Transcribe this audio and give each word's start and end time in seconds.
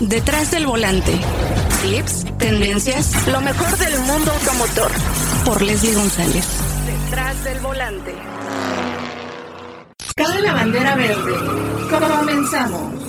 Detrás 0.00 0.52
del 0.52 0.64
volante. 0.64 1.10
Tips, 1.82 2.24
tendencias, 2.38 3.26
lo 3.26 3.40
mejor 3.40 3.76
del 3.78 3.98
mundo 3.98 4.30
automotor. 4.30 4.92
Por 5.44 5.60
Leslie 5.60 5.92
González. 5.92 6.46
Detrás 6.86 7.42
del 7.42 7.58
volante. 7.58 8.14
Cabe 10.14 10.40
la 10.40 10.52
bandera 10.52 10.94
verde. 10.94 11.32
Comenzamos. 11.90 13.08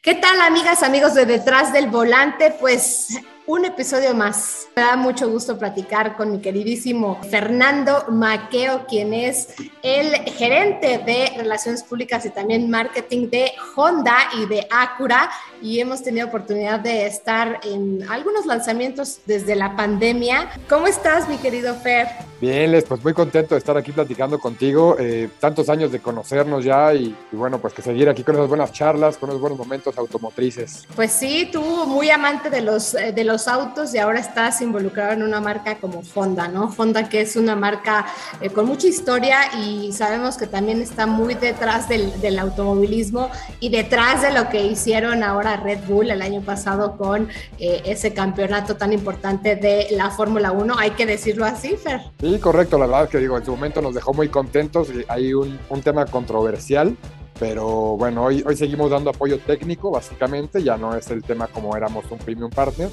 ¿Qué 0.00 0.14
tal, 0.14 0.40
amigas, 0.42 0.84
amigos 0.84 1.14
de 1.14 1.26
Detrás 1.26 1.72
del 1.72 1.88
Volante? 1.88 2.54
Pues 2.60 3.08
un 3.46 3.64
episodio 3.64 4.14
más. 4.14 4.68
Me 4.74 4.82
da 4.82 4.96
mucho 4.96 5.28
gusto 5.28 5.58
platicar 5.58 6.16
con 6.16 6.32
mi 6.32 6.40
queridísimo 6.40 7.20
Fernando 7.30 8.06
Maqueo, 8.08 8.86
quien 8.86 9.12
es 9.12 9.48
el 9.82 10.14
gerente 10.32 10.98
de 10.98 11.32
Relaciones 11.36 11.82
Públicas 11.82 12.24
y 12.24 12.30
también 12.30 12.70
Marketing 12.70 13.28
de 13.28 13.52
Honda 13.76 14.16
y 14.38 14.46
de 14.46 14.66
Acura. 14.70 15.30
Y 15.64 15.80
hemos 15.80 16.02
tenido 16.02 16.26
oportunidad 16.26 16.80
de 16.80 17.06
estar 17.06 17.58
en 17.64 18.04
algunos 18.10 18.44
lanzamientos 18.44 19.20
desde 19.24 19.56
la 19.56 19.74
pandemia. 19.74 20.50
¿Cómo 20.68 20.86
estás, 20.86 21.26
mi 21.26 21.38
querido 21.38 21.74
Fer? 21.76 22.06
Bien, 22.38 22.70
Les, 22.70 22.84
pues 22.84 23.02
muy 23.02 23.14
contento 23.14 23.54
de 23.54 23.60
estar 23.60 23.74
aquí 23.74 23.90
platicando 23.90 24.38
contigo. 24.38 24.96
Eh, 24.98 25.30
tantos 25.40 25.70
años 25.70 25.90
de 25.90 26.00
conocernos 26.00 26.62
ya 26.62 26.92
y, 26.92 27.16
y, 27.32 27.36
bueno, 27.36 27.58
pues 27.58 27.72
que 27.72 27.80
seguir 27.80 28.10
aquí 28.10 28.22
con 28.22 28.34
esas 28.34 28.48
buenas 28.48 28.72
charlas, 28.72 29.16
con 29.16 29.30
esos 29.30 29.40
buenos 29.40 29.58
momentos 29.58 29.96
automotrices. 29.96 30.86
Pues 30.94 31.10
sí, 31.10 31.48
tú 31.50 31.62
muy 31.86 32.10
amante 32.10 32.50
de 32.50 32.60
los, 32.60 32.94
eh, 32.94 33.12
de 33.12 33.24
los 33.24 33.48
autos 33.48 33.94
y 33.94 33.98
ahora 33.98 34.20
estás 34.20 34.60
involucrado 34.60 35.12
en 35.12 35.22
una 35.22 35.40
marca 35.40 35.76
como 35.76 36.02
Honda, 36.14 36.46
¿no? 36.48 36.74
Honda 36.76 37.08
que 37.08 37.22
es 37.22 37.36
una 37.36 37.56
marca 37.56 38.04
eh, 38.42 38.50
con 38.50 38.66
mucha 38.66 38.86
historia 38.86 39.38
y 39.58 39.92
sabemos 39.92 40.36
que 40.36 40.46
también 40.46 40.82
está 40.82 41.06
muy 41.06 41.32
detrás 41.32 41.88
del, 41.88 42.20
del, 42.20 42.38
automovilismo 42.38 43.30
y 43.60 43.70
detrás 43.70 44.20
de 44.20 44.32
lo 44.32 44.50
que 44.50 44.66
hicieron 44.66 45.22
ahora 45.22 45.53
Red 45.56 45.80
Bull 45.88 46.10
el 46.10 46.22
año 46.22 46.40
pasado 46.40 46.96
con 46.96 47.28
eh, 47.58 47.82
ese 47.84 48.12
campeonato 48.12 48.76
tan 48.76 48.92
importante 48.92 49.56
de 49.56 49.88
la 49.90 50.10
Fórmula 50.10 50.52
1. 50.52 50.78
Hay 50.78 50.90
que 50.92 51.06
decirlo 51.06 51.44
así, 51.44 51.76
Fer. 51.76 52.00
Sí, 52.20 52.38
correcto. 52.38 52.78
La 52.78 52.86
verdad 52.86 53.04
es 53.04 53.10
que 53.10 53.18
digo, 53.18 53.36
en 53.36 53.44
su 53.44 53.50
momento 53.52 53.80
nos 53.82 53.94
dejó 53.94 54.12
muy 54.14 54.28
contentos 54.28 54.88
hay 55.08 55.34
un, 55.34 55.58
un 55.68 55.82
tema 55.82 56.06
controversial 56.06 56.96
pero 57.38 57.96
bueno, 57.96 58.24
hoy, 58.24 58.44
hoy 58.46 58.56
seguimos 58.56 58.90
dando 58.90 59.10
apoyo 59.10 59.38
técnico, 59.38 59.90
básicamente, 59.90 60.62
ya 60.62 60.76
no 60.76 60.94
es 60.94 61.10
el 61.10 61.22
tema 61.22 61.48
como 61.48 61.76
éramos 61.76 62.04
un 62.10 62.18
premium 62.18 62.50
partner, 62.50 62.88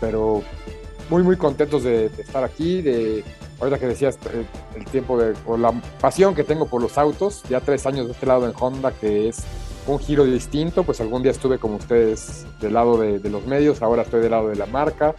pero 0.00 0.42
muy, 1.08 1.22
muy 1.22 1.36
contentos 1.36 1.84
de, 1.84 2.10
de 2.10 2.22
estar 2.22 2.44
aquí, 2.44 2.82
de, 2.82 3.24
ahorita 3.58 3.78
que 3.78 3.86
decías 3.86 4.18
el, 4.32 4.46
el, 4.78 4.84
tiempo 4.90 5.18
de, 5.18 5.34
o 5.46 5.56
la 5.56 5.72
pasión 6.00 6.34
que 6.34 6.44
tengo 6.44 6.66
por 6.66 6.82
los 6.82 6.98
autos, 6.98 7.42
ya 7.48 7.60
tres 7.60 7.86
años 7.86 8.06
de 8.06 8.12
este 8.12 8.26
lado 8.26 8.46
en 8.46 8.52
Honda, 8.58 8.92
que 8.92 9.28
es 9.28 9.42
un 9.88 9.98
giro 9.98 10.24
distinto, 10.24 10.84
pues 10.84 11.00
algún 11.00 11.22
día 11.22 11.32
estuve 11.32 11.58
como 11.58 11.76
ustedes 11.76 12.46
del 12.60 12.74
lado 12.74 12.98
de, 12.98 13.18
los 13.30 13.46
medios, 13.46 13.82
ahora 13.82 14.02
estoy 14.02 14.20
del 14.20 14.30
lado 14.30 14.48
de 14.48 14.56
la 14.56 14.66
marca, 14.66 15.14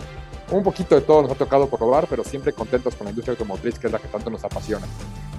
un 0.52 0.64
poquito 0.64 0.96
de 0.96 1.02
todo 1.02 1.24
nos 1.24 1.32
ha 1.32 1.36
tocado 1.36 1.68
probar, 1.68 2.08
pero 2.08 2.24
siempre 2.24 2.54
contentos 2.54 2.96
con 2.96 3.06
la 3.06 3.12
industria 3.12 3.34
automotriz, 3.34 3.78
que 3.78 3.88
es 3.88 3.94
la 3.94 4.00
que 4.00 4.08
tanto 4.08 4.30
nos 4.30 4.44
apasiona. 4.44 4.86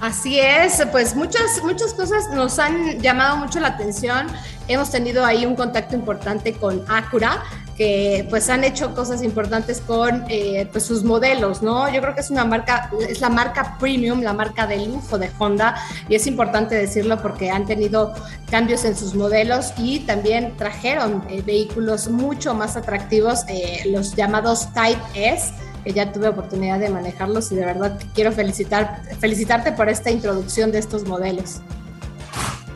Así 0.00 0.38
es, 0.38 0.82
pues 0.92 1.14
muchas, 1.14 1.62
muchas 1.62 1.94
cosas 1.94 2.30
nos 2.32 2.58
han 2.58 3.00
llamado 3.00 3.36
mucho 3.36 3.60
la 3.60 3.68
atención. 3.68 4.26
Hemos 4.66 4.90
tenido 4.90 5.24
ahí 5.24 5.46
un 5.46 5.56
contacto 5.56 5.94
importante 5.94 6.54
con 6.54 6.84
Acura, 6.88 7.42
que 7.80 8.26
pues 8.28 8.50
han 8.50 8.62
hecho 8.62 8.94
cosas 8.94 9.22
importantes 9.22 9.80
con 9.80 10.26
eh, 10.28 10.68
pues 10.70 10.84
sus 10.84 11.02
modelos, 11.02 11.62
¿no? 11.62 11.90
Yo 11.90 12.02
creo 12.02 12.14
que 12.14 12.20
es 12.20 12.28
una 12.28 12.44
marca, 12.44 12.90
es 13.08 13.22
la 13.22 13.30
marca 13.30 13.78
premium, 13.80 14.20
la 14.20 14.34
marca 14.34 14.66
de 14.66 14.84
lujo 14.84 15.16
de 15.16 15.30
Honda 15.38 15.76
y 16.06 16.14
es 16.14 16.26
importante 16.26 16.74
decirlo 16.74 17.22
porque 17.22 17.50
han 17.50 17.64
tenido 17.64 18.12
cambios 18.50 18.84
en 18.84 18.94
sus 18.94 19.14
modelos 19.14 19.72
y 19.78 20.00
también 20.00 20.58
trajeron 20.58 21.24
eh, 21.30 21.40
vehículos 21.40 22.10
mucho 22.10 22.52
más 22.52 22.76
atractivos, 22.76 23.44
eh, 23.48 23.84
los 23.86 24.14
llamados 24.14 24.68
Type 24.74 25.00
S 25.14 25.50
que 25.82 25.94
ya 25.94 26.12
tuve 26.12 26.28
oportunidad 26.28 26.80
de 26.80 26.90
manejarlos 26.90 27.50
y 27.50 27.56
de 27.56 27.64
verdad 27.64 27.98
quiero 28.12 28.30
felicitar, 28.30 29.00
felicitarte 29.20 29.72
por 29.72 29.88
esta 29.88 30.10
introducción 30.10 30.70
de 30.70 30.80
estos 30.80 31.06
modelos. 31.06 31.62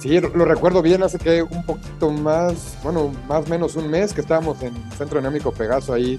Sí, 0.04 0.20
lo 0.20 0.44
recuerdo 0.44 0.82
bien, 0.82 1.02
hace 1.02 1.16
que 1.16 1.42
un 1.42 1.64
poquito 1.64 2.10
más, 2.10 2.76
bueno, 2.82 3.10
más 3.26 3.48
menos 3.48 3.74
un 3.74 3.88
mes 3.88 4.12
que 4.12 4.20
estábamos 4.20 4.62
en 4.62 4.74
Centro 4.98 5.18
Dinámico 5.18 5.50
Pegaso 5.50 5.94
ahí. 5.94 6.18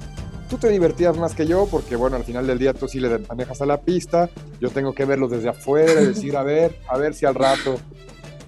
Tú 0.49 0.57
te 0.57 0.69
divertías 0.69 1.15
más 1.17 1.35
que 1.35 1.45
yo 1.45 1.67
porque, 1.69 1.95
bueno, 1.95 2.15
al 2.15 2.23
final 2.23 2.47
del 2.47 2.57
día 2.57 2.73
tú 2.73 2.87
sí 2.87 2.99
le 2.99 3.19
manejas 3.19 3.61
a 3.61 3.67
la 3.67 3.79
pista, 3.79 4.27
yo 4.59 4.71
tengo 4.71 4.93
que 4.93 5.05
verlos 5.05 5.29
desde 5.29 5.49
afuera 5.49 6.01
y 6.01 6.07
decir, 6.07 6.35
a 6.35 6.41
ver, 6.41 6.79
a 6.89 6.97
ver 6.97 7.13
si 7.13 7.27
al 7.27 7.35
rato 7.35 7.75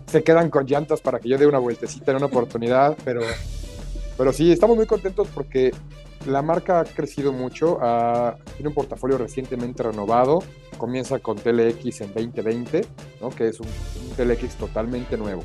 se 0.08 0.24
quedan 0.24 0.50
con 0.50 0.66
llantas 0.66 1.02
para 1.02 1.20
que 1.20 1.30
yo 1.30 1.38
dé 1.38 1.46
una 1.46 1.60
vueltecita 1.60 2.10
en 2.10 2.18
una 2.18 2.26
oportunidad, 2.26 2.98
pero, 3.06 3.22
pero 4.18 4.34
sí, 4.34 4.52
estamos 4.52 4.76
muy 4.76 4.88
contentos 4.88 5.28
porque 5.36 5.72
la 6.28 6.42
marca 6.42 6.82
ha 6.82 6.84
crecido 6.84 7.32
mucho, 7.32 7.80
tiene 8.56 8.70
un 8.70 8.74
portafolio 8.74 9.18
recientemente 9.18 9.84
renovado, 9.84 10.44
comienza 10.78 11.20
con 11.20 11.38
TLX 11.38 12.02
en 12.02 12.14
2020, 12.14 12.86
¿no? 13.22 13.30
que 13.30 13.48
es 13.48 13.60
un, 13.60 13.68
un, 13.68 14.16
TLX 14.16 14.56
totalmente 14.56 15.18
nuevo. 15.18 15.44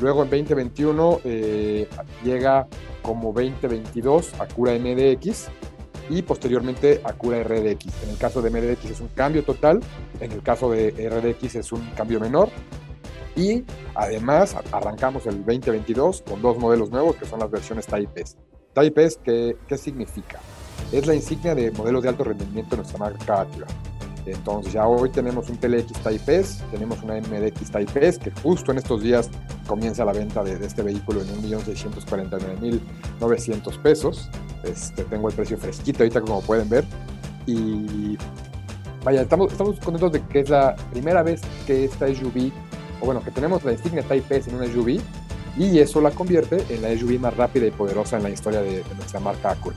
Luego 0.00 0.22
en 0.22 0.30
2021 0.30 1.20
eh, 1.24 1.88
llega 2.24 2.66
como 3.02 3.32
2022 3.32 4.40
Acura 4.40 4.72
MDX 4.78 5.48
y 6.08 6.22
posteriormente 6.22 7.00
Acura 7.04 7.42
RDX. 7.42 8.02
En 8.04 8.10
el 8.10 8.18
caso 8.18 8.40
de 8.42 8.50
MDX 8.50 8.90
es 8.90 9.00
un 9.00 9.08
cambio 9.08 9.44
total, 9.44 9.80
en 10.20 10.32
el 10.32 10.42
caso 10.42 10.70
de 10.70 10.90
RDX 10.90 11.56
es 11.56 11.72
un 11.72 11.84
cambio 11.96 12.20
menor. 12.20 12.48
Y 13.36 13.64
además 13.94 14.56
arrancamos 14.72 15.26
el 15.26 15.44
2022 15.44 16.22
con 16.22 16.42
dos 16.42 16.58
modelos 16.58 16.90
nuevos 16.90 17.16
que 17.16 17.26
son 17.26 17.40
las 17.40 17.50
versiones 17.50 17.86
Type 17.86 18.20
S. 18.20 18.36
Type 18.74 19.04
S, 19.04 19.18
¿qué, 19.22 19.56
¿qué, 19.66 19.76
significa? 19.76 20.40
Es 20.92 21.06
la 21.06 21.14
insignia 21.14 21.54
de 21.54 21.70
modelos 21.72 22.02
de 22.02 22.08
alto 22.08 22.24
rendimiento 22.24 22.70
de 22.70 22.78
nuestra 22.78 22.98
marca 22.98 23.42
Acura. 23.42 23.66
Entonces 24.26 24.72
ya 24.72 24.86
hoy 24.86 25.10
tenemos 25.10 25.48
un 25.48 25.56
TLX 25.56 25.92
Type 26.02 26.36
S, 26.36 26.62
tenemos 26.70 27.02
una 27.02 27.14
MDX 27.14 27.70
Type 27.70 28.06
S 28.06 28.20
que 28.20 28.30
justo 28.42 28.70
en 28.72 28.78
estos 28.78 29.02
días 29.02 29.30
comienza 29.66 30.04
la 30.04 30.12
venta 30.12 30.44
de, 30.44 30.62
este 30.64 30.82
vehículo 30.82 31.22
en 31.22 31.28
1.649.900 31.42 33.82
pesos. 33.82 34.30
Este, 34.62 35.04
tengo 35.04 35.28
el 35.28 35.34
precio 35.34 35.56
fresquito 35.56 36.02
ahorita 36.02 36.20
como 36.20 36.42
pueden 36.42 36.68
ver. 36.68 36.84
Y 37.46 38.18
vaya, 39.04 39.22
estamos, 39.22 39.52
estamos 39.52 39.80
contentos 39.80 40.12
de 40.12 40.20
que 40.26 40.40
es 40.40 40.50
la 40.50 40.76
primera 40.92 41.22
vez 41.22 41.40
que 41.66 41.84
esta 41.84 42.06
SUV, 42.06 42.52
o 43.00 43.06
bueno, 43.06 43.22
que 43.22 43.30
tenemos 43.30 43.64
la 43.64 43.72
insignia 43.72 44.02
Type 44.02 44.36
S 44.36 44.50
en 44.50 44.56
una 44.56 44.66
SUV 44.66 45.00
y 45.56 45.78
eso 45.78 46.00
la 46.00 46.10
convierte 46.10 46.64
en 46.68 46.82
la 46.82 46.96
SUV 46.96 47.18
más 47.18 47.36
rápida 47.36 47.66
y 47.66 47.70
poderosa 47.70 48.16
en 48.16 48.24
la 48.24 48.30
historia 48.30 48.60
de, 48.60 48.82
nuestra 48.96 49.20
marca 49.20 49.52
Acura. 49.52 49.76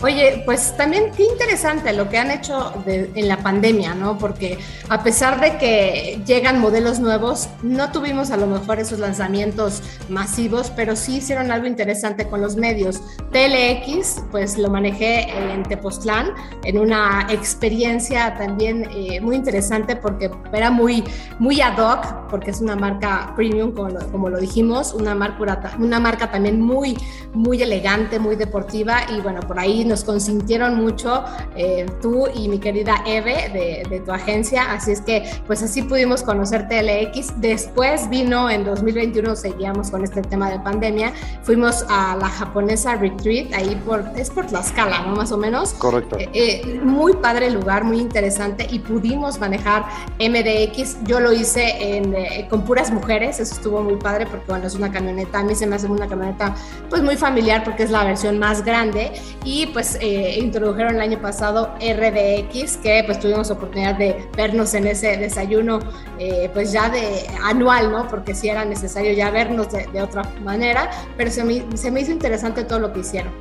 Oye, 0.00 0.42
pues 0.44 0.76
también 0.76 1.12
qué 1.16 1.24
interesante 1.24 1.92
lo 1.92 2.10
que 2.10 2.18
han 2.18 2.30
hecho 2.30 2.74
de, 2.84 3.10
en 3.14 3.28
la 3.28 3.38
pandemia, 3.38 3.94
¿no? 3.94 4.18
Porque 4.18 4.58
a 4.88 5.02
pesar 5.02 5.40
de 5.40 5.56
que 5.56 6.20
llegan 6.26 6.60
modelos 6.60 6.98
nuevos, 7.00 7.48
no 7.62 7.90
tuvimos 7.90 8.30
a 8.30 8.36
lo 8.36 8.46
mejor 8.46 8.80
esos 8.80 8.98
lanzamientos 8.98 9.82
masivos, 10.08 10.70
pero 10.74 10.96
sí 10.96 11.16
hicieron 11.18 11.50
algo 11.50 11.66
interesante 11.66 12.26
con 12.26 12.40
los 12.42 12.56
medios. 12.56 13.00
TLX, 13.32 14.24
pues 14.30 14.58
lo 14.58 14.68
manejé 14.68 15.30
en 15.30 15.62
Tepoztlán, 15.62 16.32
en 16.64 16.78
una 16.78 17.26
experiencia 17.30 18.34
también 18.36 18.88
eh, 18.90 19.20
muy 19.20 19.36
interesante 19.36 19.96
porque 19.96 20.30
era 20.52 20.70
muy, 20.70 21.04
muy 21.38 21.60
ad 21.60 21.78
hoc, 21.78 22.28
porque 22.28 22.50
es 22.50 22.60
una 22.60 22.76
marca 22.76 23.32
premium, 23.36 23.72
como 23.72 23.88
lo, 23.90 24.10
como 24.10 24.28
lo 24.28 24.38
dijimos, 24.38 24.92
una 24.92 25.14
marca, 25.14 25.76
una 25.78 26.00
marca 26.00 26.30
también 26.30 26.60
muy, 26.60 26.98
muy 27.32 27.62
elegante, 27.62 28.18
muy 28.18 28.36
deportiva, 28.36 29.02
y 29.08 29.20
bueno, 29.20 29.40
por 29.40 29.58
ahí 29.58 29.83
nos 29.84 30.04
consintieron 30.04 30.76
mucho 30.76 31.24
eh, 31.56 31.86
tú 32.00 32.26
y 32.34 32.48
mi 32.48 32.58
querida 32.58 33.02
Eve 33.06 33.50
de, 33.52 33.88
de, 33.88 34.00
tu 34.00 34.12
agencia, 34.12 34.72
así 34.72 34.92
es 34.92 35.00
que 35.00 35.24
pues 35.46 35.62
así 35.62 35.82
pudimos 35.82 36.22
conocer 36.22 36.68
TLX. 36.68 37.40
Después 37.40 38.08
vino 38.08 38.50
en 38.50 38.64
2021, 38.64 39.36
seguíamos 39.36 39.90
con 39.90 40.04
este 40.04 40.22
tema 40.22 40.50
de 40.50 40.58
pandemia, 40.60 41.12
fuimos 41.42 41.84
a 41.88 42.16
la 42.16 42.28
japonesa 42.28 42.96
Retreat, 42.96 43.52
ahí 43.54 43.80
por, 43.86 44.04
es 44.16 44.30
por 44.30 44.46
Tlaxcala, 44.46 45.02
¿no? 45.02 45.16
Más 45.16 45.32
o 45.32 45.38
menos. 45.38 45.74
Correcto. 45.74 46.18
Eh, 46.18 46.28
eh, 46.32 46.80
muy 46.82 47.14
padre 47.14 47.46
el 47.46 47.54
lugar, 47.54 47.84
muy 47.84 48.00
interesante 48.00 48.66
y 48.70 48.78
pudimos 48.78 49.38
manejar 49.38 49.84
MDX. 50.18 51.04
Yo 51.04 51.20
lo 51.20 51.32
hice 51.32 51.96
en, 51.96 52.14
eh, 52.14 52.46
con 52.48 52.64
puras 52.64 52.90
mujeres, 52.90 53.40
eso 53.40 53.54
estuvo 53.54 53.82
muy 53.82 53.96
padre 53.96 54.26
porque 54.26 54.46
bueno, 54.48 54.66
es 54.66 54.74
una 54.74 54.90
camioneta, 54.90 55.40
a 55.40 55.42
mí 55.42 55.54
se 55.54 55.66
me 55.66 55.76
hace 55.76 55.86
una 55.86 56.08
camioneta 56.08 56.54
pues 56.90 57.02
muy 57.02 57.16
familiar 57.16 57.64
porque 57.64 57.84
es 57.84 57.90
la 57.90 58.04
versión 58.04 58.38
más 58.38 58.64
grande 58.64 59.12
y 59.44 59.66
pues 59.74 59.98
eh, 60.00 60.38
introdujeron 60.38 60.94
el 60.94 61.00
año 61.02 61.20
pasado 61.20 61.74
RDX, 61.78 62.78
que 62.78 63.02
pues 63.04 63.20
tuvimos 63.20 63.50
oportunidad 63.50 63.96
de 63.96 64.26
vernos 64.34 64.72
en 64.72 64.86
ese 64.86 65.18
desayuno 65.18 65.80
eh, 66.18 66.48
pues 66.54 66.72
ya 66.72 66.88
de 66.88 67.26
anual, 67.42 67.90
¿no? 67.90 68.08
Porque 68.08 68.34
sí 68.34 68.48
era 68.48 68.64
necesario 68.64 69.12
ya 69.12 69.30
vernos 69.30 69.70
de, 69.70 69.86
de 69.88 70.00
otra 70.00 70.22
manera, 70.42 70.88
pero 71.18 71.30
se 71.30 71.44
me, 71.44 71.76
se 71.76 71.90
me 71.90 72.00
hizo 72.00 72.12
interesante 72.12 72.64
todo 72.64 72.78
lo 72.78 72.92
que 72.92 73.00
hicieron. 73.00 73.32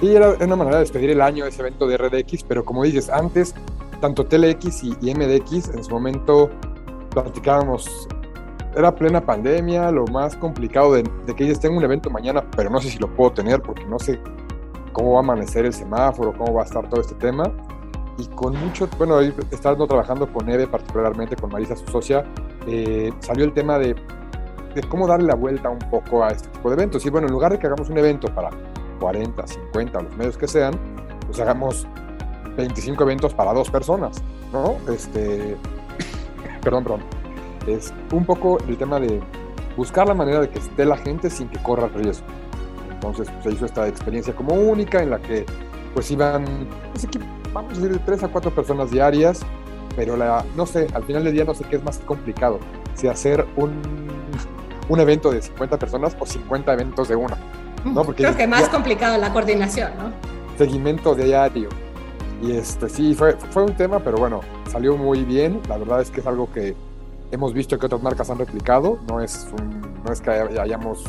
Y 0.00 0.14
era 0.14 0.30
una 0.40 0.56
manera 0.56 0.76
de 0.76 0.82
despedir 0.82 1.10
el 1.10 1.20
año 1.20 1.44
ese 1.46 1.62
evento 1.62 1.88
de 1.88 1.96
RDX, 1.96 2.44
pero 2.44 2.64
como 2.64 2.84
dices, 2.84 3.10
antes, 3.10 3.54
tanto 4.00 4.24
TLX 4.24 4.84
y, 4.84 4.96
y 5.00 5.14
MDX 5.14 5.70
en 5.74 5.82
su 5.82 5.90
momento 5.90 6.50
platicábamos 7.10 8.06
era 8.76 8.94
plena 8.94 9.20
pandemia, 9.20 9.90
lo 9.90 10.06
más 10.06 10.36
complicado 10.36 10.92
de, 10.94 11.02
que 11.02 11.44
dices, 11.44 11.60
tengo 11.60 11.76
un 11.76 11.84
evento 11.84 12.10
mañana, 12.10 12.44
pero 12.56 12.70
no 12.70 12.80
sé 12.80 12.90
si 12.90 12.98
lo 12.98 13.12
puedo 13.14 13.32
tener 13.32 13.60
porque 13.60 13.84
no 13.86 13.98
sé 13.98 14.20
cómo 14.92 15.12
va 15.12 15.18
a 15.18 15.20
amanecer 15.20 15.66
el 15.66 15.72
semáforo, 15.72 16.32
cómo 16.36 16.54
va 16.54 16.62
a 16.62 16.64
estar 16.64 16.88
todo 16.88 17.00
este 17.00 17.14
tema. 17.14 17.44
Y 18.18 18.26
con 18.28 18.56
mucho, 18.58 18.88
bueno, 18.98 19.20
estando 19.20 19.86
trabajando 19.86 20.30
con 20.30 20.48
Eve, 20.50 20.66
particularmente 20.66 21.36
con 21.36 21.50
Marisa, 21.50 21.74
su 21.76 21.86
socia, 21.86 22.24
eh, 22.66 23.12
salió 23.20 23.44
el 23.44 23.52
tema 23.52 23.78
de, 23.78 23.94
de, 24.74 24.82
cómo 24.88 25.06
darle 25.06 25.28
la 25.28 25.34
vuelta 25.34 25.70
un 25.70 25.78
poco 25.78 26.22
a 26.22 26.28
este 26.28 26.48
tipo 26.48 26.68
de 26.68 26.74
eventos. 26.74 27.06
Y 27.06 27.10
bueno, 27.10 27.28
en 27.28 27.32
lugar 27.32 27.52
de 27.52 27.58
que 27.58 27.66
hagamos 27.66 27.88
un 27.88 27.96
evento 27.96 28.28
para 28.34 28.50
40, 29.00 29.46
50, 29.46 30.02
los 30.02 30.16
medios 30.16 30.36
que 30.36 30.46
sean, 30.46 30.74
pues 31.26 31.40
hagamos 31.40 31.86
25 32.56 33.02
eventos 33.04 33.32
para 33.32 33.52
dos 33.52 33.70
personas, 33.70 34.22
¿no? 34.52 34.76
Este, 34.92 35.56
perdón, 36.62 36.84
perdón. 36.84 37.00
Es 37.66 37.92
un 38.12 38.24
poco 38.24 38.58
el 38.68 38.76
tema 38.76 39.00
de 39.00 39.20
buscar 39.76 40.06
la 40.06 40.14
manera 40.14 40.40
de 40.40 40.50
que 40.50 40.58
esté 40.58 40.84
la 40.84 40.96
gente 40.96 41.30
sin 41.30 41.48
que 41.48 41.62
corra 41.62 41.88
riesgo. 41.88 42.26
Entonces 43.00 43.28
pues, 43.30 43.44
se 43.44 43.52
hizo 43.52 43.66
esta 43.66 43.88
experiencia 43.88 44.34
como 44.34 44.54
única 44.54 45.02
en 45.02 45.10
la 45.10 45.18
que 45.18 45.46
pues 45.94 46.10
iban, 46.10 46.44
pues, 46.92 47.08
vamos 47.52 47.72
a 47.72 47.74
decir, 47.74 47.92
de 47.92 47.98
tres 48.00 48.22
a 48.22 48.28
cuatro 48.28 48.54
personas 48.54 48.90
diarias, 48.90 49.40
pero 49.96 50.16
la, 50.16 50.44
no 50.54 50.66
sé, 50.66 50.86
al 50.94 51.02
final 51.04 51.24
del 51.24 51.32
día 51.32 51.44
no 51.44 51.54
sé 51.54 51.64
qué 51.64 51.76
es 51.76 51.82
más 51.82 51.98
complicado, 51.98 52.60
si 52.94 53.08
hacer 53.08 53.46
un, 53.56 53.72
un 54.88 55.00
evento 55.00 55.30
de 55.30 55.40
50 55.40 55.78
personas 55.78 56.16
o 56.18 56.26
50 56.26 56.72
eventos 56.74 57.08
de 57.08 57.16
una. 57.16 57.36
¿no? 57.84 58.04
Porque 58.04 58.22
Creo 58.22 58.36
que 58.36 58.46
más 58.46 58.68
complicado 58.68 59.16
la 59.18 59.32
coordinación, 59.32 59.92
¿no? 59.98 60.12
Seguimiento 60.58 61.14
diario. 61.14 61.70
Y 62.42 62.52
este 62.52 62.88
sí, 62.88 63.14
fue, 63.14 63.36
fue 63.50 63.64
un 63.64 63.74
tema, 63.74 64.00
pero 64.00 64.18
bueno, 64.18 64.40
salió 64.70 64.96
muy 64.96 65.24
bien. 65.24 65.60
La 65.68 65.76
verdad 65.76 66.00
es 66.02 66.10
que 66.10 66.20
es 66.20 66.26
algo 66.26 66.50
que 66.52 66.74
hemos 67.30 67.52
visto 67.52 67.78
que 67.78 67.86
otras 67.86 68.02
marcas 68.02 68.30
han 68.30 68.38
replicado. 68.38 68.98
No 69.08 69.20
es, 69.20 69.48
no 70.04 70.12
es 70.12 70.20
que 70.20 70.30
hayamos 70.30 71.02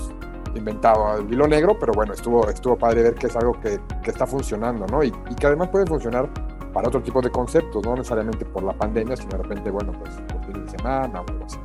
inventado 0.56 1.18
el 1.18 1.32
hilo 1.32 1.48
negro, 1.48 1.78
pero 1.80 1.94
bueno, 1.94 2.14
estuvo, 2.14 2.48
estuvo 2.50 2.78
padre 2.78 3.04
ver 3.04 3.16
que 3.16 3.28
es 3.28 3.36
algo 3.36 3.54
que, 3.60 3.80
que 4.04 4.12
está 4.12 4.26
funcionando, 4.26 4.86
¿no? 4.88 5.04
Y, 5.04 5.14
y, 5.30 5.36
que 5.36 5.48
además 5.48 5.70
puede 5.70 5.86
funcionar 5.86 6.30
para 6.74 6.88
otro 6.88 7.02
tipo 7.02 7.22
de 7.22 7.30
conceptos, 7.30 7.86
no 7.86 7.96
necesariamente 7.96 8.46
por 8.46 8.64
la 8.64 8.74
pandemia, 8.74 9.16
sino 9.16 9.32
de 9.32 9.44
repente, 9.44 9.72
bueno, 9.72 9.94
pues 9.94 10.12
por 10.32 10.46
fin 10.46 10.66
de 10.66 10.72
semana 10.72 11.22
o 11.22 11.26
algo 11.30 11.46
así. 11.46 11.60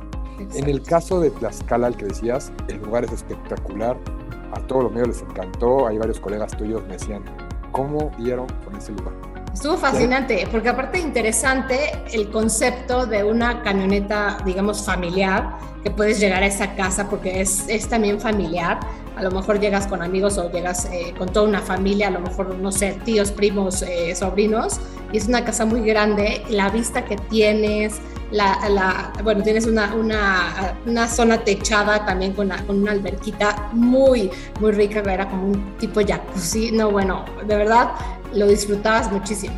En 0.53 0.69
el 0.69 0.83
caso 0.83 1.19
de 1.19 1.31
Tlaxcala, 1.31 1.87
el 1.87 1.97
que 1.97 2.05
decías, 2.05 2.51
el 2.67 2.77
lugar 2.77 3.05
es 3.05 3.11
espectacular, 3.11 3.97
a 4.53 4.59
todos 4.61 4.83
los 4.83 4.91
medios 4.91 5.09
les 5.09 5.21
encantó, 5.21 5.87
hay 5.87 5.97
varios 5.97 6.19
colegas 6.19 6.55
tuyos 6.55 6.83
me 6.83 6.93
decían, 6.93 7.23
¿cómo 7.71 8.11
dieron 8.17 8.47
con 8.63 8.75
ese 8.75 8.91
lugar? 8.93 9.36
Estuvo 9.57 9.75
fascinante, 9.75 10.47
porque 10.51 10.69
aparte 10.69 10.99
interesante 10.99 11.91
el 12.13 12.29
concepto 12.29 13.07
de 13.07 13.23
una 13.23 13.63
camioneta, 13.63 14.37
digamos, 14.45 14.85
familiar, 14.85 15.57
que 15.83 15.89
puedes 15.89 16.19
llegar 16.19 16.43
a 16.43 16.45
esa 16.45 16.75
casa 16.75 17.09
porque 17.09 17.41
es, 17.41 17.67
es 17.67 17.87
también 17.89 18.21
familiar. 18.21 18.79
A 19.15 19.23
lo 19.23 19.31
mejor 19.31 19.59
llegas 19.59 19.87
con 19.87 20.03
amigos 20.03 20.37
o 20.37 20.51
llegas 20.51 20.85
eh, 20.91 21.11
con 21.17 21.33
toda 21.33 21.47
una 21.47 21.61
familia, 21.61 22.09
a 22.09 22.11
lo 22.11 22.19
mejor, 22.19 22.53
no 22.53 22.71
sé, 22.71 22.99
tíos, 23.03 23.31
primos, 23.31 23.81
eh, 23.81 24.15
sobrinos, 24.15 24.79
y 25.11 25.17
es 25.17 25.27
una 25.27 25.43
casa 25.43 25.65
muy 25.65 25.81
grande. 25.81 26.43
La 26.49 26.69
vista 26.69 27.03
que 27.03 27.15
tienes, 27.15 27.95
la, 28.29 28.59
la, 28.69 29.11
bueno, 29.23 29.41
tienes 29.41 29.65
una, 29.65 29.95
una, 29.95 30.75
una, 30.85 31.07
zona 31.07 31.39
techada 31.39 32.05
también 32.05 32.33
con, 32.33 32.49
con, 32.67 32.81
una 32.81 32.91
alberquita 32.91 33.69
muy, 33.71 34.29
muy 34.59 34.71
rica, 34.71 34.99
era 34.99 35.27
como 35.27 35.47
un 35.47 35.77
tipo 35.77 35.99
jacuzzi. 36.05 36.71
No, 36.71 36.91
bueno, 36.91 37.25
de 37.47 37.55
verdad 37.55 37.89
lo 38.33 38.47
disfrutabas 38.47 39.11
muchísimo. 39.11 39.55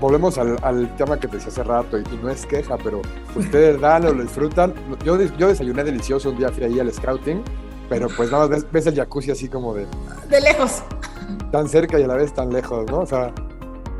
Volvemos 0.00 0.38
al, 0.38 0.56
al 0.62 0.96
tema 0.96 1.20
que 1.20 1.28
te 1.28 1.36
decía 1.36 1.52
hace 1.52 1.62
rato, 1.62 1.98
y, 1.98 2.04
no 2.22 2.30
es 2.30 2.46
queja, 2.46 2.78
pero 2.78 3.02
ustedes 3.36 3.80
dan 3.82 4.06
o 4.06 4.12
lo 4.12 4.22
disfrutan. 4.22 4.74
Yo, 5.04 5.20
yo 5.20 5.48
desayuné 5.48 5.84
delicioso 5.84 6.30
un 6.30 6.38
día, 6.38 6.48
fui 6.50 6.64
ahí 6.64 6.80
al 6.80 6.92
scouting, 6.92 7.42
pero 7.88 8.08
pues 8.16 8.30
nada 8.30 8.48
más 8.48 8.70
ves, 8.70 8.86
el 8.86 8.94
jacuzzi 8.94 9.30
así 9.32 9.48
como 9.48 9.74
de... 9.74 9.86
De 10.28 10.40
lejos. 10.40 10.82
Tan 11.52 11.68
cerca 11.68 11.98
y 11.98 12.04
a 12.04 12.06
la 12.06 12.14
vez 12.14 12.32
tan 12.32 12.50
lejos, 12.50 12.86
¿no? 12.90 13.00
O 13.00 13.06
sea, 13.06 13.32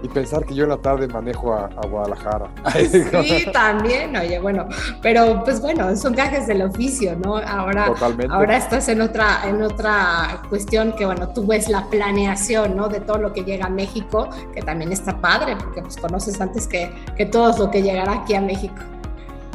y 0.03 0.09
pensar 0.09 0.45
que 0.45 0.55
yo 0.55 0.65
en 0.65 0.71
la 0.71 0.77
tarde 0.77 1.09
manejo 1.09 1.55
a, 1.55 1.69
Guadalajara. 1.87 2.49
Sí, 2.81 3.47
también, 3.53 4.17
oye, 4.17 4.39
bueno, 4.39 4.67
pero 5.03 5.43
pues 5.45 5.61
bueno, 5.61 5.95
son 5.97 6.15
gajes 6.15 6.47
del 6.47 6.63
oficio, 6.63 7.17
¿no? 7.17 7.37
Ahora, 7.37 7.93
ahora 8.31 8.57
estás 8.57 8.89
en 8.89 9.01
otra, 9.01 9.49
en 9.49 9.63
otra 9.63 10.43
cuestión 10.49 10.93
que, 10.93 11.05
bueno, 11.05 11.29
tú 11.29 11.47
ves 11.47 11.69
la 11.69 11.87
planeación, 11.89 12.77
¿no? 12.77 12.89
De 12.89 13.01
todo 13.01 13.19
lo 13.19 13.33
que 13.33 13.45
llega 13.45 13.67
a 13.67 13.71
México, 13.71 14.29
que 14.55 14.63
también 14.63 14.93
está 14.93 15.21
padre, 15.21 15.57
porque 15.57 15.83
pues 15.83 15.97
conoces 15.97 16.41
antes 16.41 16.67
que, 16.67 16.91
que 17.17 17.27
todo 17.27 17.57
lo 17.59 17.71
que 17.71 17.83
llegará 17.83 18.23
aquí 18.23 18.35
a 18.35 18.41
México. 18.41 18.77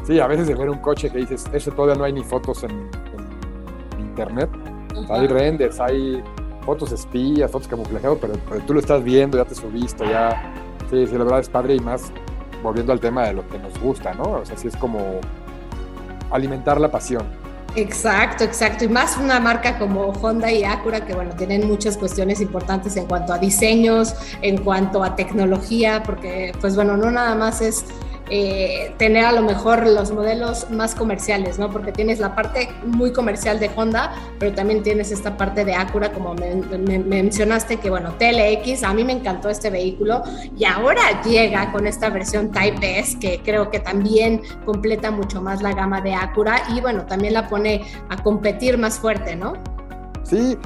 Sí, 0.06 0.20
a 0.20 0.28
veces 0.28 0.48
de 0.48 0.54
ver 0.54 0.70
un 0.70 0.78
coche 0.80 1.10
que 1.10 1.20
dices, 1.20 1.46
ese 1.52 1.72
todavía 1.72 1.96
no 1.96 2.04
hay 2.04 2.14
ni 2.14 2.24
fotos 2.24 2.64
en, 2.64 2.90
internet, 3.98 4.50
hay 5.10 5.28
renders, 5.28 5.80
hay 5.80 6.24
fotos 6.66 6.92
espías, 6.92 7.52
fotos 7.52 7.68
camuflajeadas, 7.68 8.18
pero, 8.20 8.34
pero, 8.50 8.62
tú 8.62 8.74
lo 8.74 8.80
estás 8.80 9.04
viendo, 9.04 9.38
ya 9.38 9.46
te 9.46 9.56
subiste, 9.56 10.08
ya. 10.08 10.54
Sí, 10.90 11.08
sí, 11.08 11.14
la 11.14 11.24
verdad 11.24 11.40
es 11.40 11.50
padre 11.50 11.76
y 11.76 11.80
más 11.80 12.12
volviendo 12.62 12.92
al 12.92 13.00
tema 13.00 13.28
de 13.28 13.34
lo 13.34 13.48
que 13.48 13.60
nos 13.60 13.80
gusta, 13.80 14.14
¿no? 14.14 14.24
O 14.24 14.46
sea, 14.46 14.58
sí 14.58 14.68
es 14.68 14.76
como 14.76 15.20
alimentar 16.32 16.80
la 16.80 16.90
pasión. 16.90 17.24
Exacto, 17.76 18.46
exacto. 18.46 18.86
Y 18.86 18.88
más 18.88 19.18
una 19.18 19.40
marca 19.40 19.78
como 19.78 20.08
Honda 20.22 20.52
y 20.52 20.64
Acura, 20.64 21.06
que 21.06 21.14
bueno, 21.14 21.36
tienen 21.36 21.68
muchas 21.68 21.98
cuestiones 21.98 22.40
importantes 22.40 22.96
en 22.96 23.06
cuanto 23.06 23.34
a 23.34 23.38
diseños, 23.38 24.16
en 24.42 24.64
cuanto 24.64 25.04
a 25.04 25.16
tecnología, 25.16 26.02
porque 26.04 26.54
pues 26.62 26.76
bueno, 26.76 26.96
no 26.96 27.12
nada 27.12 27.36
más 27.36 27.62
es 27.62 27.86
eh, 28.30 28.94
tener 28.98 29.26
a 29.26 29.32
lo 29.32 29.42
mejor 29.44 29.86
los 29.88 30.12
modelos 30.12 30.70
más 30.72 30.96
comerciales, 30.96 31.60
¿no? 31.60 31.70
Porque 31.70 31.92
tienes 31.92 32.20
la 32.20 32.36
parte 32.36 32.70
muy 32.86 33.14
comercial 33.14 33.60
de 33.60 33.70
Honda, 33.76 34.14
pero 34.40 34.54
también 34.54 34.82
tienes 34.82 35.12
esta 35.12 35.38
parte 35.38 35.64
de 35.64 35.76
Acura, 35.76 36.12
como 36.12 36.34
me, 36.34 37.00
mencionaste, 37.00 37.78
que 37.78 37.90
bueno, 37.90 38.14
TLX, 38.18 38.84
a 38.84 38.94
mí 38.94 39.04
me 39.04 39.14
encantó 39.14 39.50
este 39.50 39.70
vehículo 39.70 40.24
y 40.58 40.66
ahora 40.66 41.22
llega 41.24 41.72
con 41.72 41.86
esta 41.86 42.10
versión 42.10 42.52
Type 42.52 43.00
S, 43.00 43.20
que 43.20 43.42
creo 43.44 43.70
que 43.70 43.80
también 43.80 44.42
completa 44.66 45.12
mucho 45.12 45.42
más 45.42 45.62
la 45.62 45.74
gama 45.74 46.02
de 46.02 46.16
Acura 46.16 46.64
y 46.76 46.82
bueno, 46.82 47.06
también 47.06 47.34
la 47.34 47.48
pone 47.48 47.86
a 48.10 48.22
competir 48.24 48.78
más 48.78 48.98
fuerte, 49.00 49.36
¿no? 49.36 49.54
Sí, 50.24 50.58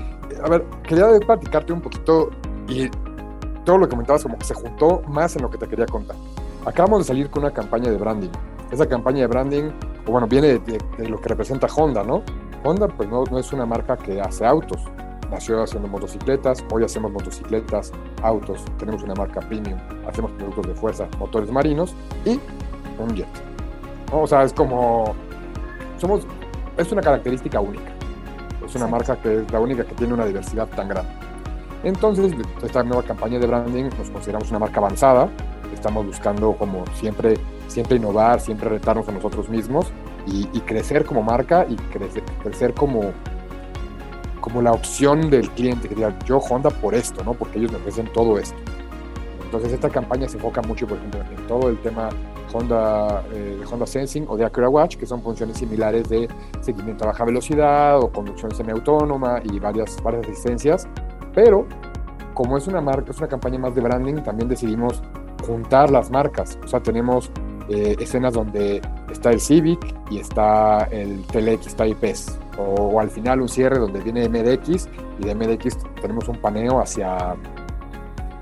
a 0.44 0.50
ver, 0.50 0.66
quería 0.88 1.08
platicarte 1.20 1.74
un 1.74 1.82
poquito 1.82 2.30
y 2.70 2.90
todo 3.66 3.80
lo 3.80 3.86
que 3.86 3.92
comentabas 3.92 4.24
como 4.24 4.38
que 4.38 4.46
se 4.46 4.54
juntó 4.54 5.02
más 5.08 5.36
en 5.36 5.42
lo 5.42 5.50
que 5.50 5.58
te 5.58 5.68
quería 5.68 5.86
contar. 5.86 6.16
Acabamos 6.66 7.00
de 7.00 7.06
salir 7.06 7.30
con 7.30 7.44
una 7.44 7.54
campaña 7.54 7.90
de 7.90 7.98
branding. 7.98 8.30
Esa 8.72 8.86
campaña 8.86 9.22
de 9.22 9.28
branding, 9.28 9.72
bueno, 10.06 10.28
viene 10.28 10.60
de, 10.60 11.10
lo 11.10 11.20
que 11.20 11.30
representa 11.30 11.68
Honda, 11.68 12.04
¿no? 12.04 12.22
Honda, 12.64 12.88
pues 12.88 13.08
no, 13.10 13.24
no 13.24 13.40
es 13.40 13.52
una 13.54 13.66
marca 13.66 13.96
que 13.96 14.20
hace 14.20 14.46
autos. 14.46 14.84
Nació 15.32 15.64
haciendo 15.64 15.88
motocicletas, 15.88 16.64
hoy 16.72 16.84
hacemos 16.84 17.12
motocicletas, 17.12 17.92
autos, 18.24 18.66
tenemos 18.78 19.04
una 19.04 19.14
marca 19.14 19.40
premium, 19.42 19.80
hacemos 20.08 20.32
productos 20.32 20.68
de 20.68 20.74
fuerza, 20.74 21.08
motores 21.20 21.52
marinos 21.52 21.94
y 22.26 22.40
un 23.00 23.16
jet. 23.16 23.28
O 24.12 24.26
sea, 24.26 24.44
es 24.44 24.52
como, 24.52 25.14
somos, 25.98 26.26
es 26.78 26.92
una 26.92 27.02
característica 27.02 27.60
única. 27.60 27.92
Es 28.66 28.76
una 28.76 28.88
marca 28.88 29.16
que 29.18 29.42
es 29.42 29.52
la 29.52 29.60
única 29.60 29.84
que 29.86 29.94
tiene 29.96 30.14
una 30.14 30.26
diversidad 30.26 30.68
tan 30.68 30.90
grande. 30.90 31.12
Entonces, 31.84 32.34
esta 32.62 32.84
nueva 32.84 33.04
campaña 33.04 33.40
de 33.40 33.48
branding 33.48 33.86
nos 33.98 34.10
consideramos 34.10 34.50
una 34.50 34.60
marca 34.60 34.80
avanzada, 34.80 35.30
estamos 35.76 36.06
buscando 36.06 36.54
como 36.54 36.84
siempre, 36.96 37.36
siempre 37.68 37.98
innovar, 37.98 38.40
siempre 38.40 38.70
retarnos 38.70 39.08
a 39.10 39.12
nosotros 39.12 39.50
mismos 39.50 39.92
y, 40.26 40.46
crecer 40.62 41.06
como 41.06 41.24
marca 41.24 41.66
y 41.68 41.76
crecer, 41.76 42.24
crecer 42.44 42.74
como, 42.74 43.12
como 44.42 44.62
la 44.62 44.72
opción 44.72 45.30
del 45.30 45.50
cliente, 45.52 45.90
que 45.90 45.96
diga, 45.96 46.18
yo 46.26 46.38
Honda 46.38 46.70
por 46.70 46.94
esto, 46.94 47.24
¿no? 47.24 47.34
Porque 47.34 47.58
ellos 47.58 47.72
me 47.72 47.78
ofrecen 47.78 48.08
todo 48.14 48.38
esto. 48.38 48.58
Entonces 49.44 49.74
esta 49.74 49.90
campaña 49.90 50.30
se 50.30 50.38
enfoca 50.38 50.62
mucho, 50.62 50.86
por 50.86 50.98
ejemplo, 50.98 51.22
en 51.22 51.48
todo 51.48 51.70
el 51.70 51.80
tema 51.80 52.10
Honda, 52.54 53.24
eh, 53.34 53.60
Honda 53.70 53.88
Sensing 53.88 54.26
o 54.28 54.38
de 54.38 54.46
Acura 54.46 54.70
Watch, 54.70 54.98
que 54.98 55.08
son 55.08 55.24
funciones 55.24 55.58
similares 55.58 56.08
de 56.10 56.28
seguimiento 56.62 57.06
a 57.06 57.08
baja 57.08 57.26
velocidad 57.26 58.00
o 58.00 58.12
conducción 58.12 58.54
semiautónoma 58.54 59.42
y 59.44 59.60
varias, 59.60 60.02
varias 60.04 60.28
asistencias, 60.28 60.88
pero 61.34 61.66
como 62.34 62.58
es 62.58 62.68
una 62.68 62.80
marca, 62.80 63.12
es 63.12 63.18
una 63.18 63.28
campaña 63.28 63.60
más 63.60 63.76
de 63.76 63.82
branding, 63.82 64.16
también 64.22 64.48
decidimos 64.48 65.02
juntar 65.50 65.90
las 65.90 66.12
marcas. 66.12 66.58
O 66.64 66.68
sea, 66.68 66.80
tenemos 66.80 67.32
eh, 67.70 67.96
escenas 68.00 68.34
donde 68.34 68.82
está 69.12 69.32
el 69.32 69.40
Civic 69.40 69.80
y 70.12 70.20
está 70.20 70.84
el 70.92 71.24
TLX 71.28 71.76
Type 71.76 72.10
S. 72.10 72.32
O, 72.58 73.00
al 73.00 73.10
final 73.10 73.42
un 73.42 73.50
cierre 73.50 73.80
donde 73.80 74.00
viene 74.02 74.28
MDX 74.30 74.88
y 75.20 75.26
de 75.26 75.34
MDX 75.36 75.78
tenemos 76.02 76.28
un 76.28 76.36
paneo 76.38 76.80
hacia, 76.80 77.36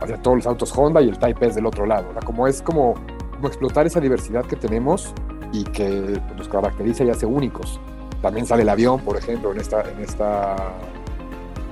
hacia 0.01 0.21
todos 0.21 0.37
los 0.37 0.47
autos 0.47 0.75
Honda 0.75 1.01
y 1.01 1.09
el 1.09 1.17
Type 1.17 1.45
S 1.45 1.55
del 1.55 1.65
otro 1.65 1.85
lado. 1.85 2.07
como 2.25 2.47
es 2.47 2.61
como, 2.61 2.95
como 3.35 3.47
explotar 3.47 3.85
esa 3.87 3.99
diversidad 4.01 4.45
que 4.45 4.55
tenemos 4.55 5.13
y 5.53 5.63
que 5.63 6.21
nos 6.35 6.49
caracteriza 6.49 7.05
y 7.05 7.09
hace 7.09 7.25
únicos. 7.25 7.79
También 8.21 8.45
sale 8.45 8.63
el 8.63 8.69
avión, 8.69 8.99
por 8.99 9.15
ejemplo, 9.15 9.51
en 9.53 9.59
esta, 9.61 9.83
en 9.89 9.99
esta 10.01 10.55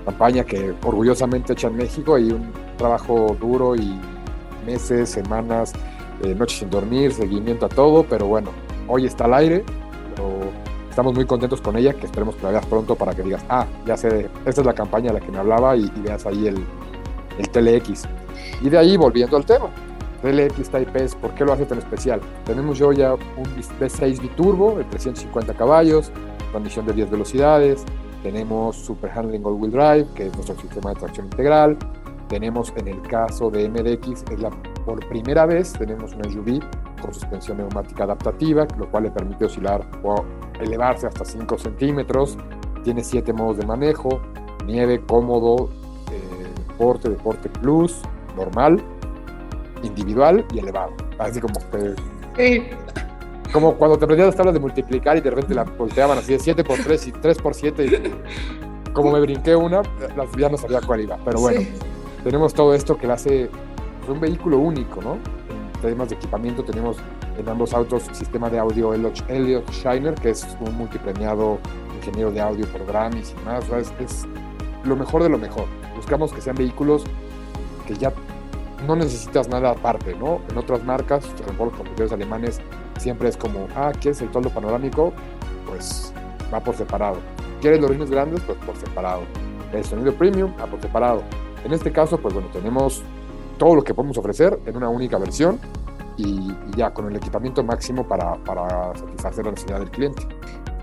campaña 0.06 0.44
que 0.44 0.74
orgullosamente 0.84 1.54
echa 1.54 1.68
en 1.68 1.75
México 1.75 2.18
y 2.20 2.32
un 2.32 2.54
trabajo 2.77 3.36
duro 3.39 3.75
y 3.75 4.00
meses, 4.66 5.10
semanas, 5.10 5.74
eh, 6.24 6.34
noches 6.36 6.60
sin 6.60 6.70
dormir, 6.70 7.14
seguimiento 7.14 7.66
a 7.66 7.70
todo, 7.70 8.04
pero 8.04 8.28
bueno, 8.28 8.52
hoy 8.88 9.06
está 9.06 9.26
al 9.26 9.34
aire, 9.36 9.64
pero 10.16 10.30
estamos 10.90 11.14
muy 11.14 11.26
contentos 11.26 11.62
con 11.62 11.78
ella, 11.78 11.94
que 11.94 12.06
esperemos 12.06 12.36
que 12.36 12.44
la 12.44 12.52
veas 12.52 12.66
pronto 12.66 12.96
para 12.96 13.14
que 13.14 13.24
digas, 13.24 13.44
ah, 13.50 13.66
ya 13.86 13.98
sé, 13.98 14.30
esta 14.46 14.62
es 14.62 14.66
la 14.66 14.74
campaña 14.74 15.08
de 15.12 15.20
la 15.20 15.26
que 15.26 15.32
me 15.32 15.38
hablaba 15.38 15.76
y, 15.76 15.90
veas 16.04 16.26
ahí 16.26 16.48
el, 16.48 16.64
el 17.38 17.50
TLX. 17.50 18.04
Y 18.62 18.70
de 18.70 18.78
ahí, 18.78 18.98
volviendo 18.98 19.38
al 19.38 19.46
tema, 19.46 19.70
TLX 20.22 20.70
Type 20.70 21.08
¿por 21.22 21.32
qué 21.36 21.46
lo 21.46 21.54
hace 21.54 21.66
tan 21.66 21.78
especial? 21.78 22.20
Tenemos 22.46 22.78
yo 22.78 22.92
ya 22.92 23.14
un 23.14 23.46
V6 23.80 24.22
biturbo 24.22 24.76
de 24.78 24.84
350 24.86 25.54
caballos, 25.54 26.12
transmisión 26.52 26.86
de 26.86 26.94
10 26.94 27.12
velocidades, 27.12 27.84
tenemos 28.24 28.76
Super 28.76 29.12
Handling 29.12 29.46
All 29.46 29.54
Wheel 29.54 29.72
Drive, 29.72 30.08
que 30.16 30.28
es 30.28 30.34
nuestro 30.34 30.56
sistema 30.60 30.92
de 30.94 31.00
tracción 31.00 31.28
integral, 31.28 31.78
tenemos 32.27 32.74
en 32.75 32.88
el 32.88 33.01
caso 33.01 33.50
de 33.50 33.70
MDX, 33.70 34.24
es 34.32 34.39
la, 34.39 34.50
por 34.86 35.05
primera 35.08 35.46
vez 35.46 35.74
tenemos 35.74 36.13
una 36.13 36.29
SUV 36.29 36.60
con 37.01 37.13
suspensión 37.13 37.58
neumática 37.58 38.03
adaptativa, 38.03 38.67
lo 38.77 38.89
cual 38.89 39.03
le 39.03 39.12
permite 39.12 39.46
oscilar 39.46 39.88
o 40.03 40.24
elevarse 40.60 41.08
hasta 41.08 41.25
5 41.25 41.58
centímetros, 41.58 42.38
tiene 42.84 43.03
7 43.03 43.34
modos 43.34 43.58
de 43.58 43.65
manejo, 43.65 44.22
nieve, 44.65 45.01
cómodo, 45.05 45.70
eh, 46.12 46.53
deporte, 46.67 47.10
deporte 47.10 47.50
plus, 47.50 48.01
normal, 48.36 48.82
individual 49.84 50.46
y 50.53 50.60
elevado. 50.60 50.94
Así 51.20 51.39
como 51.39 51.60
Como 53.51 53.75
cuando 53.75 53.98
te 53.98 54.05
aprendías 54.05 54.27
las 54.27 54.36
tablas 54.36 54.53
de 54.53 54.60
multiplicar 54.60 55.17
y 55.17 55.22
de 55.22 55.29
repente 55.29 55.53
la 55.53 55.63
volteaban 55.63 56.17
así 56.17 56.34
de 56.34 56.39
7 56.39 56.63
por 56.63 56.77
3 56.79 57.08
y 57.08 57.12
3 57.12 57.38
por 57.38 57.53
7 57.53 57.86
y 57.86 58.91
como 58.91 59.12
me 59.12 59.20
brinqué 59.20 59.55
una, 59.55 59.82
ya 60.38 60.50
no 60.50 60.58
sabía 60.58 60.82
cuál 60.82 61.01
iba. 61.01 61.17
Pero 61.24 61.39
bueno, 61.41 61.62
tenemos 62.25 62.55
todo 62.55 62.74
esto 62.74 62.98
que 62.98 63.05
le 63.05 63.13
hace 63.13 63.50
un 64.08 64.20
vehículo 64.20 64.58
único, 64.58 65.00
¿no? 65.00 65.13
En 65.13 65.79
temas 65.79 66.10
de 66.10 66.15
equipamiento 66.15 66.63
tenemos 66.63 66.98
en 67.38 67.48
ambos 67.48 67.72
autos 67.72 68.01
sistema 68.13 68.50
de 68.50 68.58
audio 68.58 68.96
Elliot 68.96 69.70
Shiner, 69.70 70.15
que 70.15 70.32
es 70.32 70.58
un 70.60 70.75
multipremiado 70.75 71.60
ingeniero 71.96 72.32
de 72.32 72.41
audio 72.41 72.65
por 72.70 72.84
Grammys 72.88 73.36
y 73.39 73.46
más. 73.46 73.70
Es, 73.70 73.94
es 74.00 74.25
lo 74.86 74.96
mejor 74.96 75.22
de 75.22 75.29
lo 75.29 75.38
mejor. 75.38 75.65
Buscamos 75.96 76.34
que 76.34 76.41
sean 76.41 76.55
vehículos 76.55 77.03
que 77.86 77.94
ya 77.94 78.12
no 78.88 78.96
necesitas 78.96 79.48
nada 79.48 79.70
aparte, 79.70 80.15
¿no? 80.15 80.41
En 80.50 80.58
otras 80.58 80.84
marcas, 80.84 81.27
por 81.27 81.41
ejemplo, 81.41 81.65
los 81.65 81.75
competidores 81.75 82.12
alemanes, 82.12 82.60
siempre 82.98 83.29
es 83.29 83.38
como, 83.38 83.67
ah, 83.75 83.91
¿quieres 84.01 84.20
el 84.24 84.32
toldo 84.32 84.50
panorámico? 84.50 85.13
Pues 85.67 86.12
va 86.51 86.60
por 86.60 86.75
separado. 86.75 87.17
¿Quieres 87.62 87.79
los 87.79 87.91
rines 87.91 88.10
grandes? 88.10 88.41
Pues 88.41 88.58
por 88.65 88.75
separado. 88.77 89.22
El 89.72 89.86
sonido 89.86 90.12
premium, 90.12 90.51
va 90.60 90.65
por 90.65 90.82
separado. 90.82 91.22
En 91.66 91.74
este 91.74 91.92
caso, 91.92 92.20
pues 92.20 92.32
bueno, 92.32 92.48
tenemos 92.54 93.02
todo 93.58 93.74
lo 93.74 93.84
que 93.84 93.96
podemos 93.96 94.16
ofrecer 94.20 94.60
en 94.68 94.78
una 94.78 94.88
única 94.88 95.18
versión 95.18 95.60
y, 96.16 96.54
ya 96.78 96.94
con 96.94 97.08
el 97.08 97.16
equipamiento 97.16 97.64
máximo 97.64 98.08
para, 98.08 98.38
satisfacer 98.94 99.46
la 99.46 99.52
necesidad 99.52 99.80
del 99.80 99.90
cliente. 99.90 100.28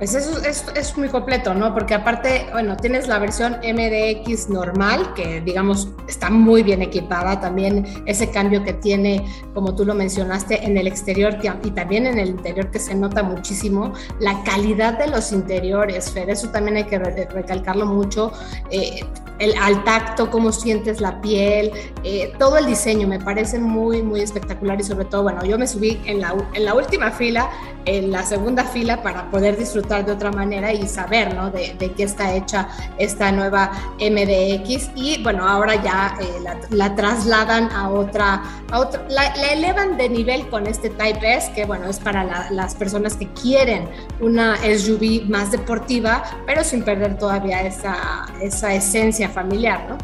Pues 0.02 0.16
eso 0.16 0.36
es, 0.42 0.64
es, 0.74 0.98
muy 0.98 1.08
completo, 1.08 1.54
¿no? 1.54 1.72
Porque 1.72 1.94
aparte, 1.94 2.48
bueno, 2.50 2.76
tienes 2.76 3.06
la 3.06 3.20
versión 3.20 3.58
MDX 3.62 4.48
normal, 4.48 5.14
que 5.14 5.40
digamos 5.40 5.90
está 6.08 6.28
muy 6.28 6.64
bien 6.64 6.82
equipada, 6.82 7.40
también 7.40 7.86
ese 8.04 8.28
cambio 8.28 8.64
que 8.64 8.72
tiene, 8.72 9.24
como 9.54 9.76
tú 9.76 9.84
lo 9.84 9.94
mencionaste, 9.94 10.66
en 10.66 10.76
el 10.76 10.88
exterior 10.88 11.38
y 11.62 11.70
también 11.70 12.08
en 12.08 12.18
el 12.18 12.30
interior 12.30 12.68
que 12.72 12.80
se 12.80 12.96
nota 12.96 13.22
muchísimo, 13.22 13.92
la 14.18 14.42
calidad 14.42 14.98
de 14.98 15.06
los 15.06 15.30
interiores, 15.30 16.10
Fer, 16.10 16.30
eso 16.30 16.48
también 16.48 16.78
hay 16.78 16.84
que 16.86 16.98
recalcarlo 16.98 17.86
mucho. 17.86 18.32
Eh, 18.70 19.04
el, 19.38 19.54
al 19.60 19.82
tacto, 19.84 20.30
cómo 20.30 20.52
sientes 20.52 21.00
la 21.00 21.20
piel, 21.20 21.72
eh, 22.04 22.32
todo 22.38 22.58
el 22.58 22.66
diseño 22.66 23.08
me 23.08 23.18
parece 23.18 23.58
muy, 23.58 24.02
muy 24.02 24.20
espectacular 24.20 24.80
y 24.80 24.84
sobre 24.84 25.04
todo, 25.04 25.24
bueno, 25.24 25.44
yo 25.44 25.58
me 25.58 25.66
subí 25.66 26.00
en 26.06 26.20
la, 26.20 26.34
en 26.54 26.64
la 26.64 26.74
última 26.74 27.10
fila, 27.10 27.50
en 27.84 28.12
la 28.12 28.24
segunda 28.24 28.64
fila 28.64 29.02
para 29.02 29.30
poder 29.30 29.56
disfrutar 29.56 29.91
de 30.00 30.12
otra 30.12 30.30
manera 30.30 30.72
y 30.72 30.86
saber, 30.86 31.34
¿no? 31.34 31.50
De, 31.50 31.74
de 31.78 31.92
qué 31.92 32.04
está 32.04 32.34
hecha 32.34 32.68
esta 32.98 33.32
nueva 33.32 33.72
MDX 33.98 34.90
y 34.94 35.22
bueno, 35.22 35.46
ahora 35.46 35.82
ya 35.82 36.16
eh, 36.20 36.42
la, 36.70 36.94
trasladan 36.94 37.70
a 37.72 37.90
otra, 37.90 38.42
a 38.70 38.78
otra 38.78 39.04
la, 39.08 39.26
elevan 39.52 39.96
de 39.96 40.08
nivel 40.08 40.48
con 40.48 40.66
este 40.66 40.90
Type 40.90 41.34
S, 41.34 41.52
que 41.52 41.64
bueno, 41.64 41.86
es 41.88 41.98
para 41.98 42.50
las 42.50 42.74
personas 42.74 43.16
que 43.16 43.28
quieren 43.28 43.88
una 44.20 44.56
SUV 44.56 45.28
más 45.28 45.50
deportiva, 45.50 46.22
pero 46.46 46.64
sin 46.64 46.82
perder 46.82 47.18
todavía 47.18 47.62
esa, 47.62 48.26
esa 48.40 48.74
esencia 48.74 49.28
familiar, 49.28 49.86
¿no? 49.88 49.98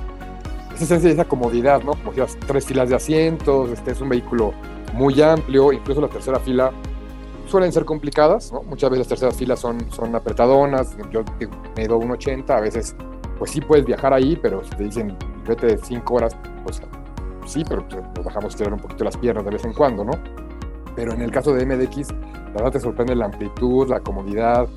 Esa 0.80 0.96
esa 0.96 1.24
comodidad, 1.24 1.82
¿no? 1.82 1.92
Como 1.92 2.12
decías, 2.12 2.36
tres 2.46 2.64
filas 2.64 2.88
de 2.88 2.96
asientos, 2.96 3.70
este 3.70 3.92
es 3.92 4.00
un 4.00 4.08
vehículo 4.10 4.52
muy 4.92 5.20
amplio, 5.20 5.72
incluso 5.72 6.00
la 6.00 6.08
tercera 6.08 6.38
fila 6.38 6.72
suelen 7.48 7.72
ser 7.72 7.84
complicadas. 7.84 8.52
Muchas 8.66 8.90
veces 8.90 9.06
las 9.06 9.08
terceras 9.08 9.36
filas 9.36 9.60
son, 9.60 9.90
son 9.90 10.14
apretadonas, 10.14 10.96
yo 11.10 11.24
mido 11.76 11.98
1,80, 11.98 12.50
a 12.50 12.60
veces 12.60 12.94
pues 13.38 13.50
sí 13.52 13.60
puedes 13.60 13.84
viajar 13.84 14.12
ahí, 14.12 14.38
pero 14.40 14.64
si 14.64 14.70
te 14.70 14.84
dicen 14.84 15.16
vete 15.46 15.66
de 15.66 15.78
5 15.78 16.14
horas, 16.14 16.36
pues 16.62 16.82
sí, 17.46 17.64
pero 17.68 17.86
pues, 17.88 18.02
nos 18.16 18.24
bajamos 18.24 18.56
tirar 18.56 18.72
un 18.72 18.80
poquito 18.80 19.04
las 19.04 19.16
piernas 19.16 19.44
de 19.44 19.50
vez 19.50 19.64
en 19.64 19.72
cuando, 19.72 20.04
¿no? 20.04 20.12
Pero 20.94 21.12
en 21.12 21.22
el 21.22 21.30
caso 21.30 21.52
de 21.54 21.64
MDX, 21.64 22.12
la 22.12 22.52
verdad 22.54 22.72
te 22.72 22.80
sorprende 22.80 23.14
la 23.14 23.26
amplitud, 23.26 23.88
la 23.88 24.00
comodidad, 24.00 24.68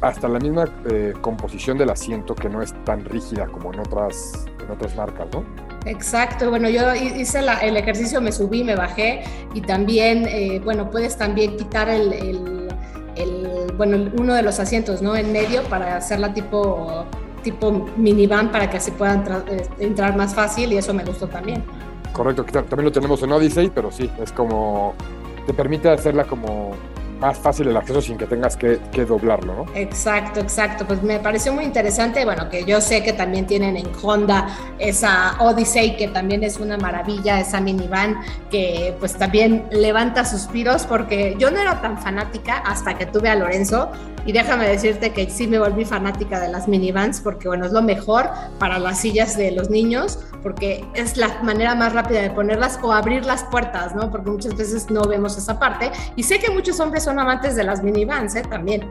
hasta 0.00 0.28
la 0.28 0.38
misma 0.38 0.64
eh, 0.86 1.14
composición 1.20 1.78
del 1.78 1.90
asiento 1.90 2.34
que 2.34 2.48
no 2.48 2.62
es 2.62 2.72
tan 2.84 3.04
rígida 3.04 3.46
como 3.46 3.72
en 3.72 3.80
otras, 3.80 4.46
en 4.62 4.70
otras 4.70 4.96
marcas, 4.96 5.26
¿no? 5.32 5.44
Exacto, 5.86 6.50
bueno, 6.50 6.68
yo 6.68 6.94
hice 6.96 7.40
el 7.62 7.76
ejercicio, 7.76 8.20
me 8.20 8.32
subí, 8.32 8.64
me 8.64 8.74
bajé 8.74 9.22
y 9.54 9.60
también, 9.60 10.26
eh, 10.26 10.60
bueno, 10.64 10.90
puedes 10.90 11.16
también 11.16 11.56
quitar 11.56 11.88
el, 11.88 12.12
el, 13.14 13.72
bueno, 13.76 14.10
uno 14.18 14.34
de 14.34 14.42
los 14.42 14.58
asientos, 14.58 15.00
¿no? 15.00 15.14
En 15.14 15.30
medio 15.30 15.62
para 15.64 15.96
hacerla 15.96 16.34
tipo, 16.34 17.06
tipo 17.44 17.88
minivan 17.96 18.50
para 18.50 18.68
que 18.68 18.80
se 18.80 18.90
puedan 18.90 19.24
eh, 19.48 19.64
entrar 19.78 20.16
más 20.16 20.34
fácil 20.34 20.72
y 20.72 20.76
eso 20.76 20.92
me 20.92 21.04
gustó 21.04 21.28
también. 21.28 21.62
Correcto, 22.12 22.44
también 22.44 22.86
lo 22.86 22.92
tenemos 22.92 23.22
en 23.22 23.30
Odyssey, 23.30 23.70
pero 23.72 23.92
sí, 23.92 24.10
es 24.20 24.32
como, 24.32 24.94
te 25.46 25.54
permite 25.54 25.88
hacerla 25.88 26.24
como 26.24 26.72
más 27.18 27.38
fácil 27.38 27.68
el 27.68 27.76
acceso 27.76 28.00
sin 28.00 28.18
que 28.18 28.26
tengas 28.26 28.56
que, 28.56 28.78
doblarlo, 29.06 29.54
¿no? 29.54 29.66
Exacto, 29.74 30.40
exacto. 30.40 30.86
Pues 30.86 31.02
me 31.02 31.18
pareció 31.18 31.52
muy 31.52 31.64
interesante, 31.64 32.24
bueno, 32.24 32.48
que 32.48 32.64
yo 32.64 32.80
sé 32.80 33.02
que 33.02 33.12
también 33.12 33.46
tienen 33.46 33.76
en 33.76 33.88
Honda 34.02 34.48
esa 34.78 35.36
Odyssey, 35.40 35.96
que 35.96 36.08
también 36.08 36.42
es 36.42 36.58
una 36.58 36.76
maravilla, 36.76 37.40
esa 37.40 37.60
minivan, 37.60 38.16
que 38.50 38.94
pues 38.98 39.14
también 39.14 39.66
levanta 39.70 40.24
suspiros, 40.24 40.84
porque 40.86 41.36
yo 41.38 41.50
no 41.50 41.58
era 41.58 41.80
tan 41.80 41.98
fanática 41.98 42.58
hasta 42.58 42.98
que 42.98 43.06
tuve 43.06 43.28
a 43.28 43.36
Lorenzo, 43.36 43.90
y 44.24 44.32
déjame 44.32 44.68
decirte 44.68 45.12
que 45.12 45.30
sí 45.30 45.46
me 45.46 45.58
volví 45.58 45.84
fanática 45.84 46.40
de 46.40 46.48
las 46.48 46.66
minivans, 46.66 47.20
porque 47.20 47.46
bueno, 47.46 47.64
es 47.64 47.72
lo 47.72 47.80
mejor 47.80 48.28
para 48.58 48.78
las 48.78 48.98
sillas 48.98 49.36
de 49.36 49.52
los 49.52 49.70
niños, 49.70 50.18
porque 50.42 50.84
es 50.94 51.16
la 51.16 51.40
manera 51.42 51.74
más 51.76 51.92
rápida 51.92 52.22
de 52.22 52.30
ponerlas 52.30 52.78
o 52.82 52.92
abrir 52.92 53.24
las 53.24 53.44
puertas, 53.44 53.94
¿no? 53.94 54.10
Porque 54.10 54.30
muchas 54.30 54.56
veces 54.56 54.90
no 54.90 55.02
vemos 55.02 55.38
esa 55.38 55.58
parte, 55.58 55.92
y 56.16 56.24
sé 56.24 56.40
que 56.40 56.50
muchos 56.50 56.80
hombres 56.80 57.05
son 57.06 57.20
amantes 57.20 57.54
de 57.54 57.62
las 57.62 57.84
minivans, 57.84 58.34
¿eh? 58.34 58.42
También. 58.42 58.90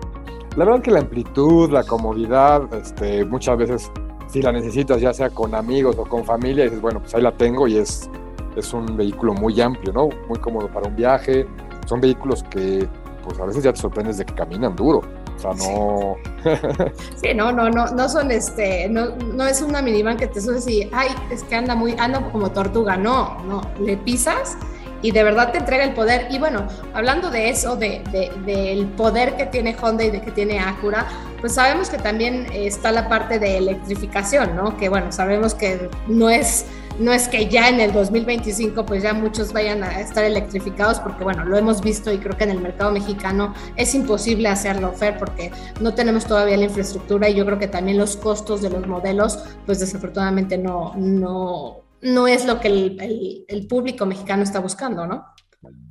La 0.55 0.63
verdad 0.63 0.81
que 0.81 0.89
la 0.89 1.01
amplitud, 1.01 1.69
la 1.69 1.84
comodidad, 1.84 2.74
este, 2.74 3.25
muchas 3.25 3.57
veces 3.57 3.91
si 4.27 4.41
la 4.41 4.53
necesitas, 4.53 5.01
ya 5.01 5.13
sea 5.13 5.29
con 5.29 5.53
amigos 5.53 5.98
o 6.00 6.05
con 6.05 6.24
familia, 6.24 6.63
dices, 6.63 6.79
bueno, 6.79 7.01
pues 7.01 7.13
ahí 7.13 7.22
la 7.22 7.34
tengo 7.34 7.67
y 7.67 7.77
es, 7.77 8.10
es 8.55 8.74
un 8.74 8.95
vehículo 8.95 9.34
muy 9.34 9.60
amplio, 9.60 9.91
¿no? 9.91 10.07
Muy 10.29 10.39
cómodo 10.39 10.69
para 10.69 10.88
un 10.88 10.95
viaje. 10.95 11.45
Son 11.88 12.00
vehículos 12.00 12.41
que, 12.43 12.88
pues 13.22 13.38
a 13.38 13.45
veces 13.45 13.63
ya 13.63 13.74
te 13.74 13.81
sorprendes 13.81 14.17
de 14.17 14.25
que 14.25 14.34
caminan 14.34 14.77
duro. 14.77 15.01
O 15.36 15.39
sea, 15.39 15.51
no. 15.51 16.15
Sí, 17.17 17.34
no, 17.36 17.51
no, 17.51 17.69
no, 17.69 17.88
no 17.88 18.07
son 18.07 18.31
este, 18.31 18.88
no, 18.88 19.13
no 19.34 19.45
es 19.45 19.62
una 19.62 19.81
minivan 19.81 20.15
que 20.15 20.27
te 20.27 20.39
subes 20.39 20.65
y, 20.69 20.89
ay, 20.93 21.10
es 21.31 21.43
que 21.43 21.55
anda 21.55 21.75
muy, 21.75 21.95
anda 22.00 22.31
como 22.31 22.50
tortuga. 22.51 22.95
No, 22.95 23.43
no, 23.43 23.60
le 23.77 23.98
pisas 23.98 24.57
y 25.05 25.12
de 25.12 25.24
verdad 25.24 25.51
te 25.51 25.59
entrega 25.59 25.83
el 25.83 25.93
poder. 25.93 26.25
Y 26.31 26.39
bueno, 26.39 26.67
hablando 26.95 27.29
de 27.29 27.50
eso, 27.50 27.75
de, 27.75 28.01
del 28.43 28.88
poder 28.88 29.35
que 29.35 29.45
tiene 29.45 29.75
Honda 29.79 30.03
y 30.03 30.09
de 30.09 30.19
que 30.19 30.31
tiene 30.31 30.59
Acura, 30.59 31.05
pues 31.39 31.53
sabemos 31.53 31.91
que 31.91 32.00
también 32.00 32.47
está 32.51 32.91
la 32.91 33.07
parte 33.07 33.38
de 33.38 33.59
electrificación, 33.59 34.55
¿no? 34.55 34.75
Que 34.77 34.89
bueno, 34.89 35.12
sabemos 35.12 35.53
que 35.53 35.91
no 36.07 36.31
es 36.31 36.65
no 36.97 37.12
es 37.12 37.27
que 37.27 37.50
ya 37.50 37.67
en 37.67 37.81
el 37.81 37.91
2025 37.91 38.85
pues 38.85 39.03
ya 39.03 39.13
muchos 39.13 39.51
vayan 39.51 39.83
a 39.83 40.00
estar 40.00 40.24
electrificados 40.24 41.01
porque 41.01 41.25
bueno, 41.25 41.43
lo 41.43 41.57
hemos 41.57 41.81
visto 41.81 42.09
y 42.09 42.19
creo 42.19 42.38
que 42.38 42.45
en 42.45 42.51
el 42.51 42.62
mercado 42.62 42.89
mexicano 42.93 43.53
es 43.75 43.93
imposible 43.93 44.47
hacerlo, 44.47 44.93
Fer, 44.93 45.17
porque 45.17 45.51
no 45.81 45.93
tenemos 45.93 46.25
todavía 46.25 46.55
la 46.55 46.63
infraestructura 46.63 47.27
y 47.27 47.35
yo 47.35 47.45
creo 47.45 47.59
que 47.59 47.67
también 47.67 47.97
los 47.97 48.15
costos 48.15 48.62
de 48.62 48.69
los 48.69 48.88
modelos 48.88 49.39
pues 49.65 49.81
desafortunadamente 49.81 50.57
no, 50.57 50.93
no, 50.95 51.84
no 52.05 52.27
es 52.27 52.45
lo 52.45 52.59
que 52.59 52.67
el, 53.47 53.67
público 53.67 54.05
mexicano 54.05 54.43
está 54.43 54.59
buscando, 54.59 55.05
¿no? 55.05 55.25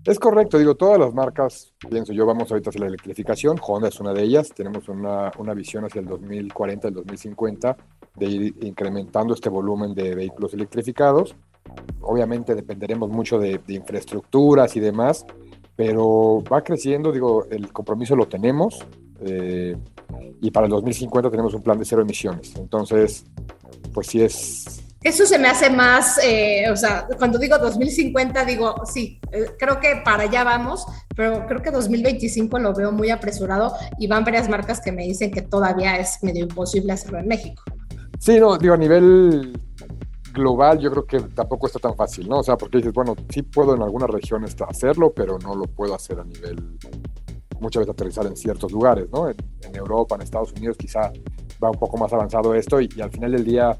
Es 0.04 0.18
correcto, 0.18 0.58
digo, 0.58 0.76
todas 0.76 0.98
las 0.98 1.12
marcas, 1.12 1.72
pienso 1.90 2.12
yo, 2.12 2.24
vamos 2.26 2.50
ahorita 2.50 2.70
hacia 2.70 2.82
la 2.82 2.86
electrificación, 2.86 3.58
Honda 3.60 3.88
es 3.88 3.98
una 3.98 4.12
de 4.12 4.22
ellas, 4.22 4.50
tenemos 4.54 4.88
una, 4.88 5.30
visión 5.54 5.84
hacia 5.84 6.00
el 6.00 6.06
2040, 6.06 6.88
el 6.88 6.94
2050, 6.94 7.76
de 8.14 8.26
ir 8.26 8.54
incrementando 8.60 9.34
este 9.34 9.48
volumen 9.48 9.94
de 9.94 10.14
vehículos 10.14 10.54
electrificados. 10.54 11.34
Obviamente 12.02 12.54
dependeremos 12.54 13.10
mucho 13.10 13.38
de, 13.38 13.58
de 13.66 13.74
infraestructuras 13.74 14.76
y 14.76 14.80
demás, 14.80 15.26
pero 15.74 16.44
va 16.52 16.62
creciendo, 16.62 17.10
digo, 17.10 17.46
el 17.50 17.72
compromiso 17.72 18.14
lo 18.14 18.26
tenemos, 18.26 18.84
Eh, 19.20 19.76
y 20.40 20.50
para 20.50 20.66
el 20.66 20.72
2050 20.72 21.30
tenemos 21.30 21.54
un 21.54 21.62
plan 21.62 21.78
de 21.78 21.84
cero 21.84 22.02
emisiones. 22.02 22.54
Entonces, 22.56 23.24
pues 23.92 24.08
sí 24.08 24.20
es... 24.20 24.83
Eso 25.04 25.26
se 25.26 25.38
me 25.38 25.48
hace 25.48 25.68
más, 25.68 26.18
eh, 26.24 26.64
o 26.70 26.76
sea, 26.76 27.06
cuando 27.18 27.38
digo 27.38 27.58
2050 27.58 28.46
digo, 28.46 28.74
sí, 28.86 29.20
eh, 29.32 29.50
creo 29.58 29.78
que 29.78 30.00
para 30.02 30.22
allá 30.22 30.44
vamos, 30.44 30.86
pero 31.14 31.46
creo 31.46 31.60
que 31.60 31.70
2025 31.70 32.58
lo 32.58 32.72
veo 32.72 32.90
muy 32.90 33.10
apresurado 33.10 33.74
y 33.98 34.06
van 34.06 34.24
varias 34.24 34.48
marcas 34.48 34.80
que 34.80 34.92
me 34.92 35.04
dicen 35.04 35.30
que 35.30 35.42
todavía 35.42 35.98
es 35.98 36.22
medio 36.22 36.44
imposible 36.44 36.94
hacerlo 36.94 37.18
en 37.18 37.28
México. 37.28 37.62
Sí, 38.18 38.40
no, 38.40 38.56
digo, 38.56 38.72
a 38.72 38.78
nivel 38.78 39.52
global 40.32 40.78
yo 40.78 40.90
creo 40.90 41.06
que 41.06 41.20
tampoco 41.34 41.66
está 41.66 41.78
tan 41.78 41.94
fácil, 41.94 42.26
¿no? 42.26 42.38
O 42.38 42.42
sea, 42.42 42.56
porque 42.56 42.78
dices, 42.78 42.94
bueno, 42.94 43.14
sí 43.28 43.42
puedo 43.42 43.74
en 43.74 43.82
algunas 43.82 44.08
regiones 44.08 44.56
hacerlo, 44.66 45.12
pero 45.14 45.38
no 45.38 45.54
lo 45.54 45.64
puedo 45.64 45.94
hacer 45.94 46.18
a 46.18 46.24
nivel, 46.24 46.78
muchas 47.60 47.80
veces 47.80 47.92
aterrizar 47.92 48.26
en 48.26 48.36
ciertos 48.36 48.72
lugares, 48.72 49.08
¿no? 49.12 49.28
En, 49.28 49.36
Europa, 49.74 50.14
en 50.14 50.22
Estados 50.22 50.52
Unidos 50.52 50.76
quizá 50.78 51.12
va 51.62 51.70
un 51.70 51.78
poco 51.78 51.96
más 51.96 52.12
avanzado 52.12 52.54
esto 52.54 52.80
y, 52.80 52.88
al 53.02 53.10
final 53.10 53.32
del 53.32 53.44
día, 53.44 53.78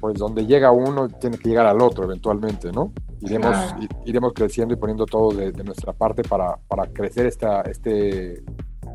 pues 0.00 0.18
donde 0.18 0.46
llega 0.46 0.70
uno 0.70 1.08
tiene 1.08 1.38
que 1.38 1.48
llegar 1.48 1.66
al 1.66 1.80
otro 1.80 2.04
eventualmente, 2.04 2.72
¿no? 2.72 2.92
Iremos, 3.20 3.56
iremos 4.04 4.32
creciendo 4.32 4.74
y 4.74 4.76
poniendo 4.76 5.04
todo 5.06 5.30
de, 5.32 5.52
nuestra 5.64 5.92
parte 5.92 6.22
para, 6.22 6.56
para 6.68 6.86
crecer 6.86 7.26
esta 7.26 7.62
este 7.62 8.42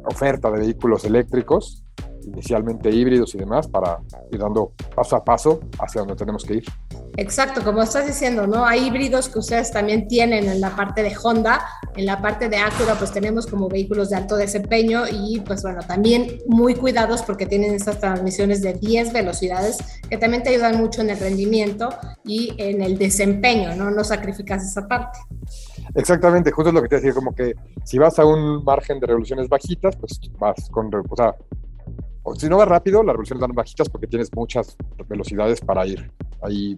oferta 0.05 0.49
de 0.51 0.59
vehículos 0.59 1.05
eléctricos 1.05 1.83
inicialmente 2.25 2.89
híbridos 2.89 3.35
y 3.35 3.37
demás, 3.37 3.67
para 3.67 3.99
ir 4.31 4.39
dando 4.39 4.71
paso 4.95 5.15
a 5.15 5.23
paso 5.23 5.59
hacia 5.79 6.01
donde 6.01 6.15
tenemos 6.15 6.43
que 6.43 6.55
ir. 6.55 6.63
Exacto, 7.15 7.63
como 7.63 7.83
estás 7.83 8.07
diciendo, 8.07 8.47
¿no? 8.47 8.65
Hay 8.65 8.87
híbridos 8.87 9.29
que 9.29 9.37
ustedes 9.37 9.71
también 9.71 10.07
tienen 10.07 10.49
en 10.49 10.59
la 10.59 10.75
parte 10.75 11.03
de 11.03 11.15
Honda, 11.21 11.63
en 11.95 12.07
la 12.07 12.19
parte 12.21 12.49
de 12.49 12.57
Acura, 12.57 12.95
pues 12.97 13.11
tenemos 13.11 13.45
como 13.45 13.69
vehículos 13.69 14.09
de 14.09 14.15
alto 14.15 14.35
desempeño 14.35 15.03
y 15.11 15.39
pues 15.41 15.61
bueno, 15.61 15.81
también 15.87 16.39
muy 16.47 16.73
cuidados 16.73 17.21
porque 17.21 17.45
tienen 17.45 17.75
estas 17.75 17.99
transmisiones 17.99 18.63
de 18.63 18.73
10 18.73 19.13
velocidades 19.13 19.77
que 20.09 20.17
también 20.17 20.41
te 20.41 20.49
ayudan 20.49 20.77
mucho 20.77 21.01
en 21.01 21.11
el 21.11 21.19
rendimiento 21.19 21.89
y 22.25 22.55
en 22.57 22.81
el 22.81 22.97
desempeño, 22.97 23.75
¿no? 23.75 23.91
No 23.91 24.03
sacrificas 24.03 24.63
esa 24.63 24.87
parte. 24.87 25.19
Exactamente, 25.93 26.49
justo 26.49 26.69
es 26.69 26.73
lo 26.73 26.81
que 26.81 26.89
te 26.89 26.95
decía, 26.95 27.13
como 27.13 27.35
que 27.35 27.53
si 27.85 27.99
vas 27.99 28.17
a 28.17 28.25
un 28.25 28.63
margen 28.63 28.99
de 28.99 29.05
revoluciones 29.05 29.47
bajitas, 29.47 29.95
pues 29.97 30.19
vas 30.39 30.67
con, 30.71 30.89
o 30.93 31.15
sea, 31.15 31.35
o 32.23 32.33
si 32.33 32.49
no 32.49 32.57
vas 32.57 32.67
rápido, 32.67 33.03
las 33.03 33.13
revoluciones 33.13 33.41
van 33.41 33.51
bajitas 33.51 33.87
porque 33.87 34.07
tienes 34.07 34.29
muchas 34.35 34.75
velocidades 35.07 35.61
para 35.61 35.85
ir 35.85 36.11
ahí 36.41 36.77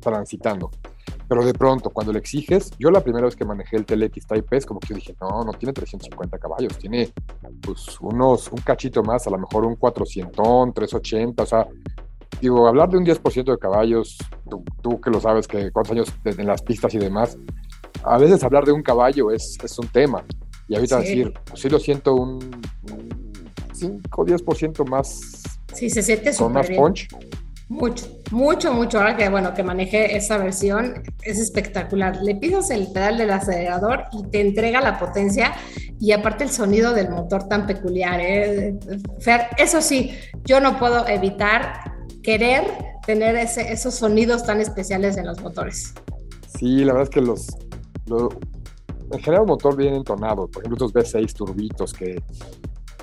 transitando. 0.00 0.70
Pero 1.28 1.44
de 1.44 1.54
pronto, 1.54 1.90
cuando 1.90 2.12
le 2.12 2.20
exiges, 2.20 2.70
yo 2.78 2.90
la 2.90 3.00
primera 3.00 3.24
vez 3.24 3.34
que 3.34 3.44
manejé 3.44 3.76
el 3.76 3.84
TLX 3.84 4.26
Type 4.26 4.56
S, 4.56 4.66
como 4.66 4.80
que 4.80 4.88
yo 4.88 4.94
dije, 4.96 5.14
no, 5.20 5.42
no 5.42 5.52
tiene 5.52 5.72
350 5.72 6.38
caballos, 6.38 6.78
tiene 6.78 7.12
pues 7.62 7.98
unos, 8.00 8.50
un 8.52 8.58
cachito 8.58 9.02
más, 9.02 9.26
a 9.26 9.30
lo 9.30 9.38
mejor 9.38 9.64
un 9.64 9.76
400, 9.76 10.72
380, 10.72 11.42
o 11.42 11.46
sea, 11.46 11.66
digo, 12.40 12.68
hablar 12.68 12.90
de 12.90 12.98
un 12.98 13.04
10% 13.04 13.44
de 13.44 13.58
caballos, 13.58 14.18
tú, 14.82 15.00
que 15.00 15.10
lo 15.10 15.20
sabes, 15.20 15.48
que 15.48 15.70
cuántos 15.72 15.92
años 15.92 16.12
en 16.24 16.46
las 16.46 16.62
pistas 16.62 16.94
y 16.94 16.98
demás, 16.98 17.36
a 18.04 18.18
veces 18.18 18.42
hablar 18.44 18.64
de 18.64 18.72
un 18.72 18.82
caballo 18.82 19.30
es, 19.30 19.58
es 19.62 19.78
un 19.78 19.88
tema. 19.88 20.24
Y 20.68 20.74
ahorita 20.74 21.00
decir, 21.00 21.32
pues 21.44 21.60
sí 21.60 21.68
lo 21.68 21.78
siento 21.78 22.14
un 22.14 22.38
5 23.72 24.22
o 24.22 24.24
10% 24.24 24.88
más. 24.88 25.42
Sí, 25.72 25.90
se 25.90 26.02
siente 26.02 26.34
Con 26.34 26.52
más 26.52 26.68
punch. 26.70 27.08
Mucho, 27.68 28.06
mucho, 28.30 28.72
mucho. 28.72 28.98
Ahora 28.98 29.16
que, 29.16 29.28
bueno, 29.28 29.52
que 29.52 29.64
maneje 29.64 30.16
esa 30.16 30.38
versión, 30.38 31.02
es 31.22 31.38
espectacular. 31.38 32.22
Le 32.22 32.36
pisas 32.36 32.70
el 32.70 32.92
pedal 32.92 33.18
del 33.18 33.30
acelerador 33.30 34.04
y 34.12 34.22
te 34.30 34.40
entrega 34.40 34.80
la 34.80 34.98
potencia 34.98 35.52
y 35.98 36.12
aparte 36.12 36.44
el 36.44 36.50
sonido 36.50 36.94
del 36.94 37.10
motor 37.10 37.48
tan 37.48 37.66
peculiar. 37.66 38.20
¿eh? 38.20 38.78
Fer, 39.18 39.48
eso 39.58 39.80
sí, 39.80 40.12
yo 40.44 40.60
no 40.60 40.78
puedo 40.78 41.08
evitar 41.08 41.92
querer 42.22 42.64
tener 43.04 43.34
ese, 43.36 43.72
esos 43.72 43.94
sonidos 43.94 44.44
tan 44.44 44.60
especiales 44.60 45.16
en 45.16 45.26
los 45.26 45.40
motores. 45.40 45.92
Sí, 46.58 46.84
la 46.84 46.92
verdad 46.92 47.04
es 47.04 47.10
que 47.10 47.20
los, 47.20 47.48
en 49.12 49.20
general 49.20 49.42
un 49.42 49.48
motor 49.48 49.76
bien 49.76 49.94
entonado, 49.94 50.48
por 50.48 50.62
ejemplo, 50.62 50.86
estos 50.86 51.14
V6 51.14 51.32
turbitos 51.32 51.92
que 51.92 52.22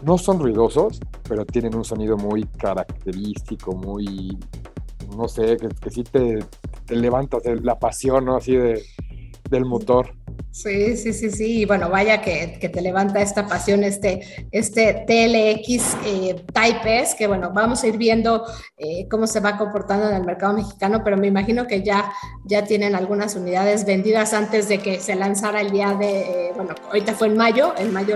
no 0.05 0.17
son 0.17 0.39
ruidosos, 0.39 0.99
pero 1.27 1.45
tienen 1.45 1.75
un 1.75 1.83
sonido 1.83 2.17
muy 2.17 2.43
característico, 2.43 3.75
muy, 3.75 4.37
no 5.15 5.27
sé, 5.27 5.57
que, 5.57 5.69
que 5.69 5.89
sí 5.89 6.03
te, 6.03 6.39
te 6.85 6.95
levantas 6.95 7.43
la 7.61 7.79
pasión, 7.79 8.25
¿no? 8.25 8.35
Así 8.35 8.55
de, 8.55 8.83
del 9.49 9.65
motor. 9.65 10.15
Sí, 10.53 10.95
sí, 10.97 11.13
sí, 11.13 11.31
sí. 11.31 11.61
Y 11.61 11.65
bueno, 11.65 11.89
vaya 11.89 12.21
que, 12.21 12.59
que, 12.61 12.69
te 12.69 12.79
levanta 12.79 13.19
esta 13.23 13.47
pasión, 13.47 13.83
este, 13.83 14.47
este 14.51 15.03
TLX 15.07 15.97
eh, 16.05 16.45
Type 16.53 16.99
S, 16.99 17.15
que 17.17 17.25
bueno, 17.25 17.49
vamos 17.51 17.83
a 17.83 17.87
ir 17.87 17.97
viendo 17.97 18.45
eh, 18.77 19.07
cómo 19.09 19.25
se 19.25 19.39
va 19.39 19.57
comportando 19.57 20.07
en 20.07 20.15
el 20.15 20.23
mercado 20.23 20.53
mexicano, 20.53 21.01
pero 21.03 21.17
me 21.17 21.25
imagino 21.25 21.65
que 21.65 21.81
ya, 21.81 22.13
ya 22.45 22.65
tienen 22.65 22.93
algunas 22.93 23.35
unidades 23.35 23.83
vendidas 23.83 24.35
antes 24.35 24.69
de 24.69 24.77
que 24.77 24.99
se 24.99 25.15
lanzara 25.15 25.59
el 25.59 25.71
día 25.71 25.95
de, 25.95 26.19
eh, 26.21 26.51
bueno, 26.55 26.75
ahorita 26.85 27.15
fue 27.15 27.29
en 27.29 27.37
mayo, 27.37 27.73
en 27.75 27.91
mayo 27.91 28.15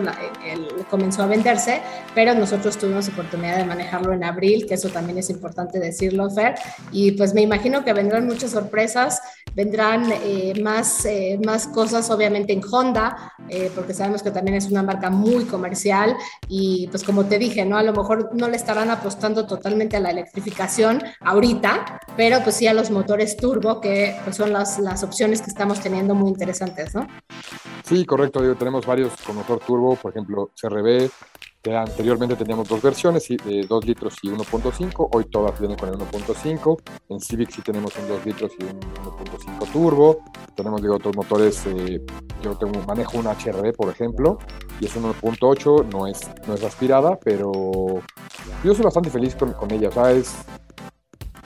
comenzó 0.91 1.23
a 1.23 1.25
venderse, 1.25 1.81
pero 2.13 2.35
nosotros 2.35 2.77
tuvimos 2.77 3.09
oportunidad 3.09 3.57
de 3.57 3.65
manejarlo 3.65 4.13
en 4.13 4.23
abril, 4.23 4.67
que 4.67 4.75
eso 4.75 4.89
también 4.89 5.17
es 5.17 5.31
importante 5.31 5.79
decirlo, 5.79 6.29
Fer, 6.29 6.53
y 6.91 7.13
pues 7.13 7.33
me 7.33 7.41
imagino 7.41 7.83
que 7.83 7.93
vendrán 7.93 8.27
muchas 8.27 8.51
sorpresas, 8.51 9.19
vendrán 9.55 10.13
más, 10.61 11.07
más 11.43 11.67
cosas, 11.67 12.11
obviamente 12.11 12.26
en 12.35 12.61
Honda, 12.69 13.33
eh, 13.49 13.71
porque 13.73 13.93
sabemos 13.93 14.21
que 14.21 14.31
también 14.31 14.57
es 14.57 14.69
una 14.69 14.83
marca 14.83 15.09
muy 15.09 15.45
comercial 15.45 16.15
y 16.47 16.87
pues 16.87 17.03
como 17.03 17.25
te 17.25 17.39
dije, 17.39 17.65
¿no? 17.65 17.77
A 17.77 17.83
lo 17.83 17.93
mejor 17.93 18.29
no 18.33 18.47
le 18.47 18.57
estarán 18.57 18.89
apostando 18.89 19.45
totalmente 19.45 19.97
a 19.97 19.99
la 19.99 20.11
electrificación 20.11 21.01
ahorita, 21.21 21.99
pero 22.15 22.43
pues 22.43 22.55
sí 22.55 22.67
a 22.67 22.73
los 22.73 22.91
motores 22.91 23.37
turbo, 23.37 23.79
que 23.81 24.15
pues 24.23 24.35
son 24.35 24.51
las, 24.51 24.79
las 24.79 25.03
opciones 25.03 25.41
que 25.41 25.49
estamos 25.49 25.79
teniendo 25.79 26.15
muy 26.15 26.29
interesantes, 26.29 26.93
¿no? 26.93 27.07
Sí, 27.83 28.05
correcto, 28.05 28.41
digo, 28.41 28.55
tenemos 28.55 28.85
varios 28.85 29.13
con 29.25 29.35
motor 29.37 29.59
turbo, 29.59 29.95
por 29.95 30.11
ejemplo, 30.11 30.51
CRB, 30.59 31.09
anteriormente 31.65 32.35
teníamos 32.35 32.67
dos 32.67 32.81
versiones, 32.81 33.27
de 33.27 33.65
2 33.67 33.85
litros 33.85 34.15
y 34.21 34.29
1.5, 34.29 35.09
hoy 35.11 35.25
todas 35.25 35.59
vienen 35.59 35.77
con 35.77 35.89
el 35.89 35.95
1.5, 35.95 36.81
en 37.09 37.19
Civic 37.19 37.49
sí 37.51 37.61
tenemos 37.61 37.95
un 37.97 38.07
2 38.07 38.25
litros 38.25 38.51
y 38.59 38.63
un 38.63 38.79
1.5 38.79 39.71
turbo, 39.71 40.19
tenemos 40.55 40.81
otros 40.83 41.15
motores, 41.15 41.65
eh, 41.65 42.01
yo 42.41 42.55
tengo, 42.57 42.81
manejo 42.87 43.17
un 43.17 43.25
HRD 43.25 43.73
por 43.73 43.89
ejemplo, 43.89 44.37
y 44.79 44.85
es 44.85 44.95
un 44.95 45.03
1.8, 45.03 45.85
no 45.91 46.07
es, 46.07 46.29
no 46.47 46.53
es 46.53 46.63
aspirada, 46.63 47.19
pero 47.19 48.01
yo 48.63 48.73
soy 48.73 48.83
bastante 48.83 49.09
feliz 49.09 49.35
con, 49.35 49.51
con 49.53 49.69
ella, 49.71 49.89
o 49.89 49.91
sea, 49.91 50.11
es 50.11 50.35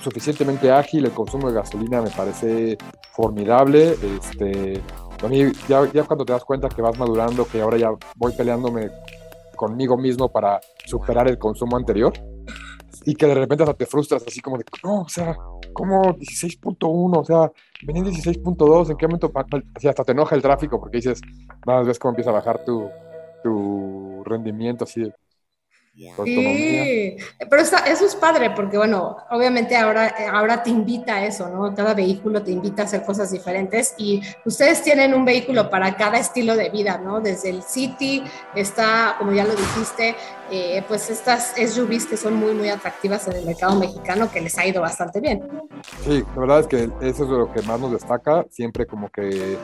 suficientemente 0.01 0.71
ágil, 0.71 1.05
el 1.05 1.11
consumo 1.11 1.47
de 1.47 1.55
gasolina 1.55 2.01
me 2.01 2.09
parece 2.09 2.77
formidable, 3.13 3.95
este, 4.17 4.81
ya, 5.67 5.91
ya 5.91 6.03
cuando 6.03 6.25
te 6.25 6.33
das 6.33 6.43
cuenta 6.43 6.69
que 6.69 6.81
vas 6.81 6.97
madurando, 6.97 7.45
que 7.45 7.61
ahora 7.61 7.77
ya 7.77 7.89
voy 8.15 8.33
peleándome 8.33 8.89
conmigo 9.61 9.95
mismo 9.95 10.31
para 10.31 10.59
superar 10.87 11.27
el 11.27 11.37
consumo 11.37 11.77
anterior 11.77 12.13
y 13.05 13.13
que 13.13 13.27
de 13.27 13.35
repente 13.35 13.63
hasta 13.63 13.75
te 13.75 13.85
frustras 13.85 14.23
así 14.25 14.41
como 14.41 14.57
de, 14.57 14.65
no, 14.83 15.01
o 15.01 15.07
sea, 15.07 15.37
como 15.71 16.01
16.1, 16.15 17.19
o 17.19 17.23
sea, 17.23 17.51
venía 17.83 18.01
16.2, 18.01 18.89
¿en 18.89 18.97
qué 18.97 19.05
momento? 19.05 19.31
Así 19.75 19.87
hasta 19.87 20.03
te 20.03 20.13
enoja 20.13 20.35
el 20.35 20.41
tráfico 20.41 20.79
porque 20.79 20.97
dices, 20.97 21.21
nada 21.67 21.83
ves 21.83 21.99
cómo 21.99 22.13
empieza 22.13 22.31
a 22.31 22.33
bajar 22.33 22.65
tu, 22.65 22.89
tu 23.43 24.23
rendimiento 24.25 24.85
así 24.85 25.01
de, 25.01 25.13
Sí, 25.93 27.17
pero 27.49 27.61
eso 27.61 28.05
es 28.05 28.15
padre 28.15 28.51
porque, 28.51 28.77
bueno, 28.77 29.17
obviamente 29.29 29.75
ahora, 29.75 30.15
ahora 30.31 30.63
te 30.63 30.69
invita 30.69 31.15
a 31.15 31.25
eso, 31.25 31.49
¿no? 31.49 31.75
Cada 31.75 31.93
vehículo 31.93 32.41
te 32.41 32.51
invita 32.51 32.83
a 32.83 32.85
hacer 32.85 33.03
cosas 33.03 33.29
diferentes 33.31 33.93
y 33.97 34.21
ustedes 34.45 34.81
tienen 34.81 35.13
un 35.13 35.25
vehículo 35.25 35.69
para 35.69 35.95
cada 35.97 36.17
estilo 36.17 36.55
de 36.55 36.69
vida, 36.69 36.97
¿no? 36.97 37.19
Desde 37.19 37.49
el 37.49 37.61
City 37.61 38.23
está, 38.55 39.15
como 39.19 39.33
ya 39.33 39.43
lo 39.43 39.53
dijiste, 39.53 40.15
eh, 40.51 40.83
pues 40.87 41.09
estas 41.09 41.53
SUVs 41.55 42.05
que 42.05 42.17
son 42.17 42.35
muy, 42.35 42.53
muy 42.53 42.69
atractivas 42.69 43.27
en 43.27 43.37
el 43.37 43.45
mercado 43.45 43.79
mexicano 43.79 44.29
que 44.29 44.41
les 44.41 44.57
ha 44.57 44.65
ido 44.65 44.81
bastante 44.81 45.21
bien. 45.21 45.41
Sí, 46.03 46.23
la 46.35 46.41
verdad 46.41 46.59
es 46.59 46.67
que 46.67 46.83
eso 47.01 47.23
es 47.23 47.29
lo 47.29 47.51
que 47.51 47.61
más 47.61 47.79
nos 47.79 47.93
destaca, 47.93 48.45
siempre 48.49 48.85
como 48.85 49.09
que 49.09 49.57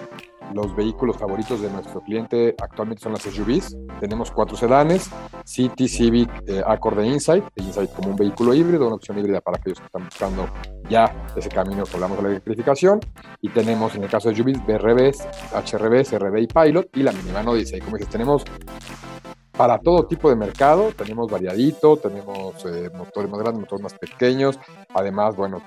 los 0.54 0.76
vehículos 0.76 1.18
favoritos 1.18 1.62
de 1.62 1.70
nuestro 1.70 2.02
cliente 2.02 2.56
actualmente 2.62 3.04
son 3.04 3.14
las 3.14 3.24
SUVs. 3.24 3.76
Tenemos 4.00 4.32
cuatro 4.32 4.56
sedanes, 4.56 5.10
City, 5.44 5.88
Civic, 5.88 6.30
eh, 6.48 6.62
Accord 6.66 7.00
e 7.00 7.08
Insight. 7.08 7.44
Insight 7.56 7.92
como 7.94 8.10
un 8.10 8.16
vehículo 8.16 8.54
híbrido, 8.54 8.88
una 8.88 8.96
opción 8.96 9.18
híbrida 9.20 9.42
para 9.42 9.58
aquellos 9.58 9.80
que 9.80 9.86
están 9.86 10.06
buscando 10.06 10.48
ya 10.90 11.28
ese 11.36 11.50
camino 11.50 11.84
que 11.84 11.96
hablamos 11.96 12.18
de 12.18 12.24
la 12.24 12.30
electrificación. 12.30 13.00
Y 13.42 13.50
tenemos 13.50 13.96
en 13.96 14.04
el 14.04 14.10
caso 14.10 14.30
de 14.30 14.36
SUVs, 14.36 14.66
BRBs, 14.66 15.28
HRBs, 15.54 16.10
CRB 16.12 16.38
y 16.38 16.48
Pilot 16.48 16.90
y 16.96 17.04
la 17.04 17.12
minivan 17.12 17.48
Odyssey. 17.48 17.82
Como 17.82 17.98
dices, 17.98 18.12
tenemos 18.12 18.44
para 19.58 19.80
todo 19.80 20.06
tipo 20.06 20.30
de 20.30 20.36
mercado, 20.36 20.92
tenemos 20.96 21.30
variadito, 21.30 21.98
tenemos 21.98 22.64
eh, 22.66 22.92
motores 22.96 23.30
más 23.30 23.40
grandes, 23.40 23.62
motores 23.62 23.84
más 23.84 23.94
pequeños, 23.96 24.60
además, 24.94 25.36
bueno, 25.36 25.62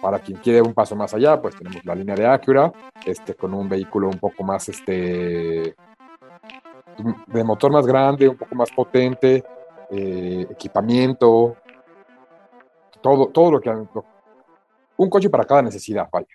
para 0.00 0.18
quien 0.18 0.38
quiere 0.38 0.62
un 0.62 0.72
paso 0.72 0.96
más 0.96 1.12
allá, 1.12 1.40
pues 1.40 1.54
tenemos 1.56 1.84
la 1.84 1.94
línea 1.94 2.14
de 2.14 2.26
Acura, 2.26 2.72
este, 3.04 3.34
con 3.34 3.52
un 3.52 3.68
vehículo 3.68 4.08
un 4.08 4.18
poco 4.18 4.42
más, 4.42 4.68
este, 4.70 5.76
de 7.26 7.44
motor 7.44 7.70
más 7.70 7.86
grande, 7.86 8.28
un 8.28 8.36
poco 8.36 8.54
más 8.54 8.70
potente, 8.70 9.44
eh, 9.90 10.46
equipamiento, 10.50 11.56
todo, 13.00 13.26
todo 13.26 13.52
lo 13.52 13.60
que... 13.60 13.70
un 14.96 15.10
coche 15.10 15.28
para 15.28 15.44
cada 15.44 15.62
necesidad, 15.62 16.08
vaya. 16.10 16.28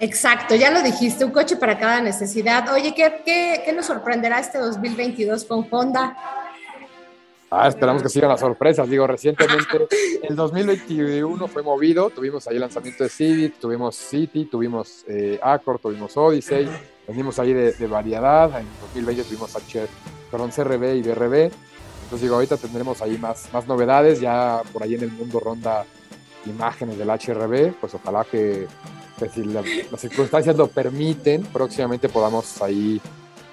Exacto, 0.00 0.54
ya 0.54 0.70
lo 0.70 0.82
dijiste, 0.82 1.26
un 1.26 1.30
coche 1.30 1.56
para 1.56 1.78
cada 1.78 2.00
necesidad. 2.00 2.72
Oye, 2.72 2.94
¿qué, 2.94 3.20
qué, 3.24 3.62
qué 3.64 3.72
nos 3.72 3.84
sorprenderá 3.84 4.40
este 4.40 4.56
2022 4.56 5.44
con 5.44 5.66
Honda? 5.70 6.16
Ah, 7.50 7.68
esperamos 7.68 8.02
que 8.02 8.08
sigan 8.08 8.30
las 8.30 8.40
sorpresas. 8.40 8.88
Digo, 8.88 9.06
recientemente, 9.06 9.88
el 10.22 10.36
2021 10.36 11.48
fue 11.48 11.62
movido. 11.62 12.08
Tuvimos 12.08 12.46
ahí 12.46 12.54
el 12.54 12.60
lanzamiento 12.60 13.04
de 13.04 13.10
Civic, 13.10 13.58
tuvimos 13.58 13.96
City, 13.96 14.46
tuvimos 14.46 15.04
eh, 15.06 15.38
Accord, 15.42 15.80
tuvimos 15.80 16.16
Odyssey. 16.16 16.66
Venimos 17.06 17.38
ahí 17.38 17.52
de, 17.52 17.86
variedad. 17.86 18.58
En 18.58 18.66
2020 18.80 19.24
tuvimos 19.24 19.54
H, 19.54 19.86
perdón, 20.30 20.50
CRB 20.50 20.94
y 20.94 21.02
BRB. 21.02 21.34
Entonces, 22.04 22.22
digo, 22.22 22.36
ahorita 22.36 22.56
tendremos 22.56 23.02
ahí 23.02 23.18
más, 23.18 23.52
más 23.52 23.66
novedades. 23.66 24.20
Ya 24.20 24.62
por 24.72 24.84
ahí 24.84 24.94
en 24.94 25.02
el 25.02 25.12
mundo 25.12 25.40
ronda 25.40 25.84
imágenes 26.46 26.98
del 26.98 27.08
HRB. 27.08 27.74
Pues 27.80 27.94
ojalá 27.94 28.24
que, 28.24 28.66
si 29.32 29.44
las 29.44 29.64
circunstancias 29.98 30.56
lo 30.56 30.68
permiten, 30.68 31.42
próximamente 31.42 32.08
podamos 32.08 32.60
ahí 32.62 33.00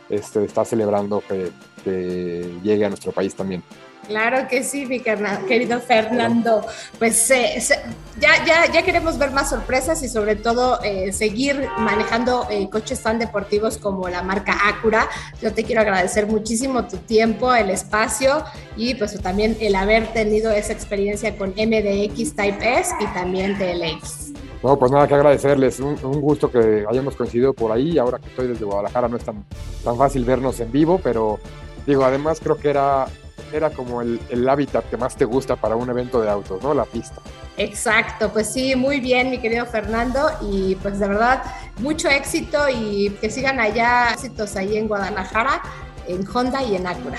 este, 0.09 0.45
estar 0.45 0.65
celebrando 0.65 1.21
que, 1.27 1.51
que 1.83 2.59
llegue 2.63 2.85
a 2.85 2.89
nuestro 2.89 3.11
país 3.11 3.35
también. 3.35 3.63
Claro 4.07 4.47
que 4.47 4.63
sí, 4.63 4.85
mi 4.85 5.01
querido 5.01 5.81
Fernando. 5.81 6.65
Pues 6.97 7.27
ya, 7.27 8.45
ya, 8.45 8.71
ya 8.71 8.83
queremos 8.83 9.17
ver 9.17 9.31
más 9.31 9.49
sorpresas 9.49 10.01
y 10.01 10.07
sobre 10.07 10.37
todo 10.37 10.81
eh, 10.81 11.11
seguir 11.11 11.67
manejando 11.77 12.47
eh, 12.49 12.69
coches 12.69 13.03
tan 13.03 13.19
deportivos 13.19 13.77
como 13.77 14.07
la 14.07 14.23
marca 14.23 14.57
Acura. 14.69 15.09
Yo 15.41 15.53
te 15.53 15.65
quiero 15.65 15.81
agradecer 15.81 16.25
muchísimo 16.25 16.87
tu 16.87 16.97
tiempo, 16.97 17.53
el 17.53 17.69
espacio 17.69 18.45
y 18.77 18.95
pues 18.95 19.19
también 19.21 19.57
el 19.59 19.75
haber 19.75 20.07
tenido 20.13 20.51
esa 20.51 20.71
experiencia 20.71 21.35
con 21.37 21.49
MDX 21.49 22.33
Type 22.35 22.79
S 22.79 22.95
y 23.01 23.05
también 23.07 23.57
TLX. 23.57 24.31
No, 24.63 24.79
pues 24.79 24.91
nada 24.91 25.07
que 25.07 25.13
agradecerles, 25.13 25.79
un, 25.79 25.99
un, 26.03 26.21
gusto 26.21 26.49
que 26.49 26.85
hayamos 26.89 27.15
coincidido 27.15 27.53
por 27.53 27.71
ahí. 27.71 27.97
Ahora 27.97 28.19
que 28.19 28.29
estoy 28.29 28.47
desde 28.47 28.65
Guadalajara 28.65 29.07
no 29.07 29.17
es 29.17 29.23
tan, 29.23 29.45
tan 29.83 29.97
fácil 29.97 30.23
vernos 30.25 30.59
en 30.61 30.71
vivo, 30.71 30.99
pero 31.03 31.39
digo, 31.85 32.03
además 32.03 32.39
creo 32.41 32.57
que 32.57 32.69
era 32.69 33.05
era 33.51 33.69
como 33.69 34.01
el, 34.01 34.49
hábitat 34.49 34.85
que 34.89 34.97
más 34.97 35.15
te 35.15 35.25
gusta 35.25 35.55
para 35.55 35.75
un 35.75 35.89
evento 35.89 36.21
de 36.21 36.29
autos, 36.29 36.61
¿no? 36.61 36.73
La 36.73 36.85
pista. 36.85 37.21
Exacto, 37.57 38.31
pues 38.31 38.51
sí, 38.51 38.75
muy 38.75 38.99
bien, 38.99 39.29
mi 39.29 39.39
querido 39.39 39.65
Fernando, 39.65 40.29
y 40.41 40.75
pues 40.75 40.99
de 40.99 41.07
verdad, 41.07 41.43
mucho 41.79 42.07
éxito 42.09 42.69
y 42.69 43.09
que 43.21 43.29
sigan 43.29 43.59
allá 43.59 44.11
éxitos 44.13 44.55
ahí 44.55 44.77
en 44.77 44.87
Guadalajara, 44.87 45.61
en 46.07 46.27
Honda 46.27 46.63
y 46.63 46.75
en 46.75 46.85
Acura. 46.85 47.17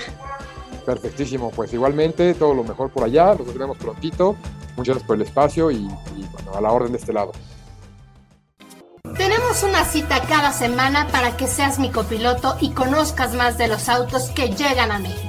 Perfectísimo, 0.85 1.51
pues 1.51 1.73
igualmente, 1.73 2.33
todo 2.33 2.53
lo 2.53 2.63
mejor 2.63 2.89
por 2.89 3.03
allá, 3.03 3.35
nos 3.35 3.53
vemos 3.53 3.77
prontito, 3.77 4.35
muchas 4.77 4.95
gracias 4.95 5.07
por 5.07 5.15
el 5.17 5.23
espacio 5.23 5.71
y, 5.71 5.87
y 6.15 6.25
bueno, 6.31 6.53
a 6.55 6.61
la 6.61 6.71
orden 6.71 6.93
de 6.93 6.97
este 6.99 7.13
lado. 7.13 7.31
Tenemos 9.17 9.63
una 9.63 9.83
cita 9.83 10.21
cada 10.27 10.53
semana 10.53 11.07
para 11.07 11.35
que 11.35 11.47
seas 11.47 11.79
mi 11.79 11.91
copiloto 11.91 12.55
y 12.61 12.71
conozcas 12.71 13.33
más 13.33 13.57
de 13.57 13.67
los 13.67 13.89
autos 13.89 14.29
que 14.29 14.49
llegan 14.49 14.91
a 14.91 14.99
México. 14.99 15.28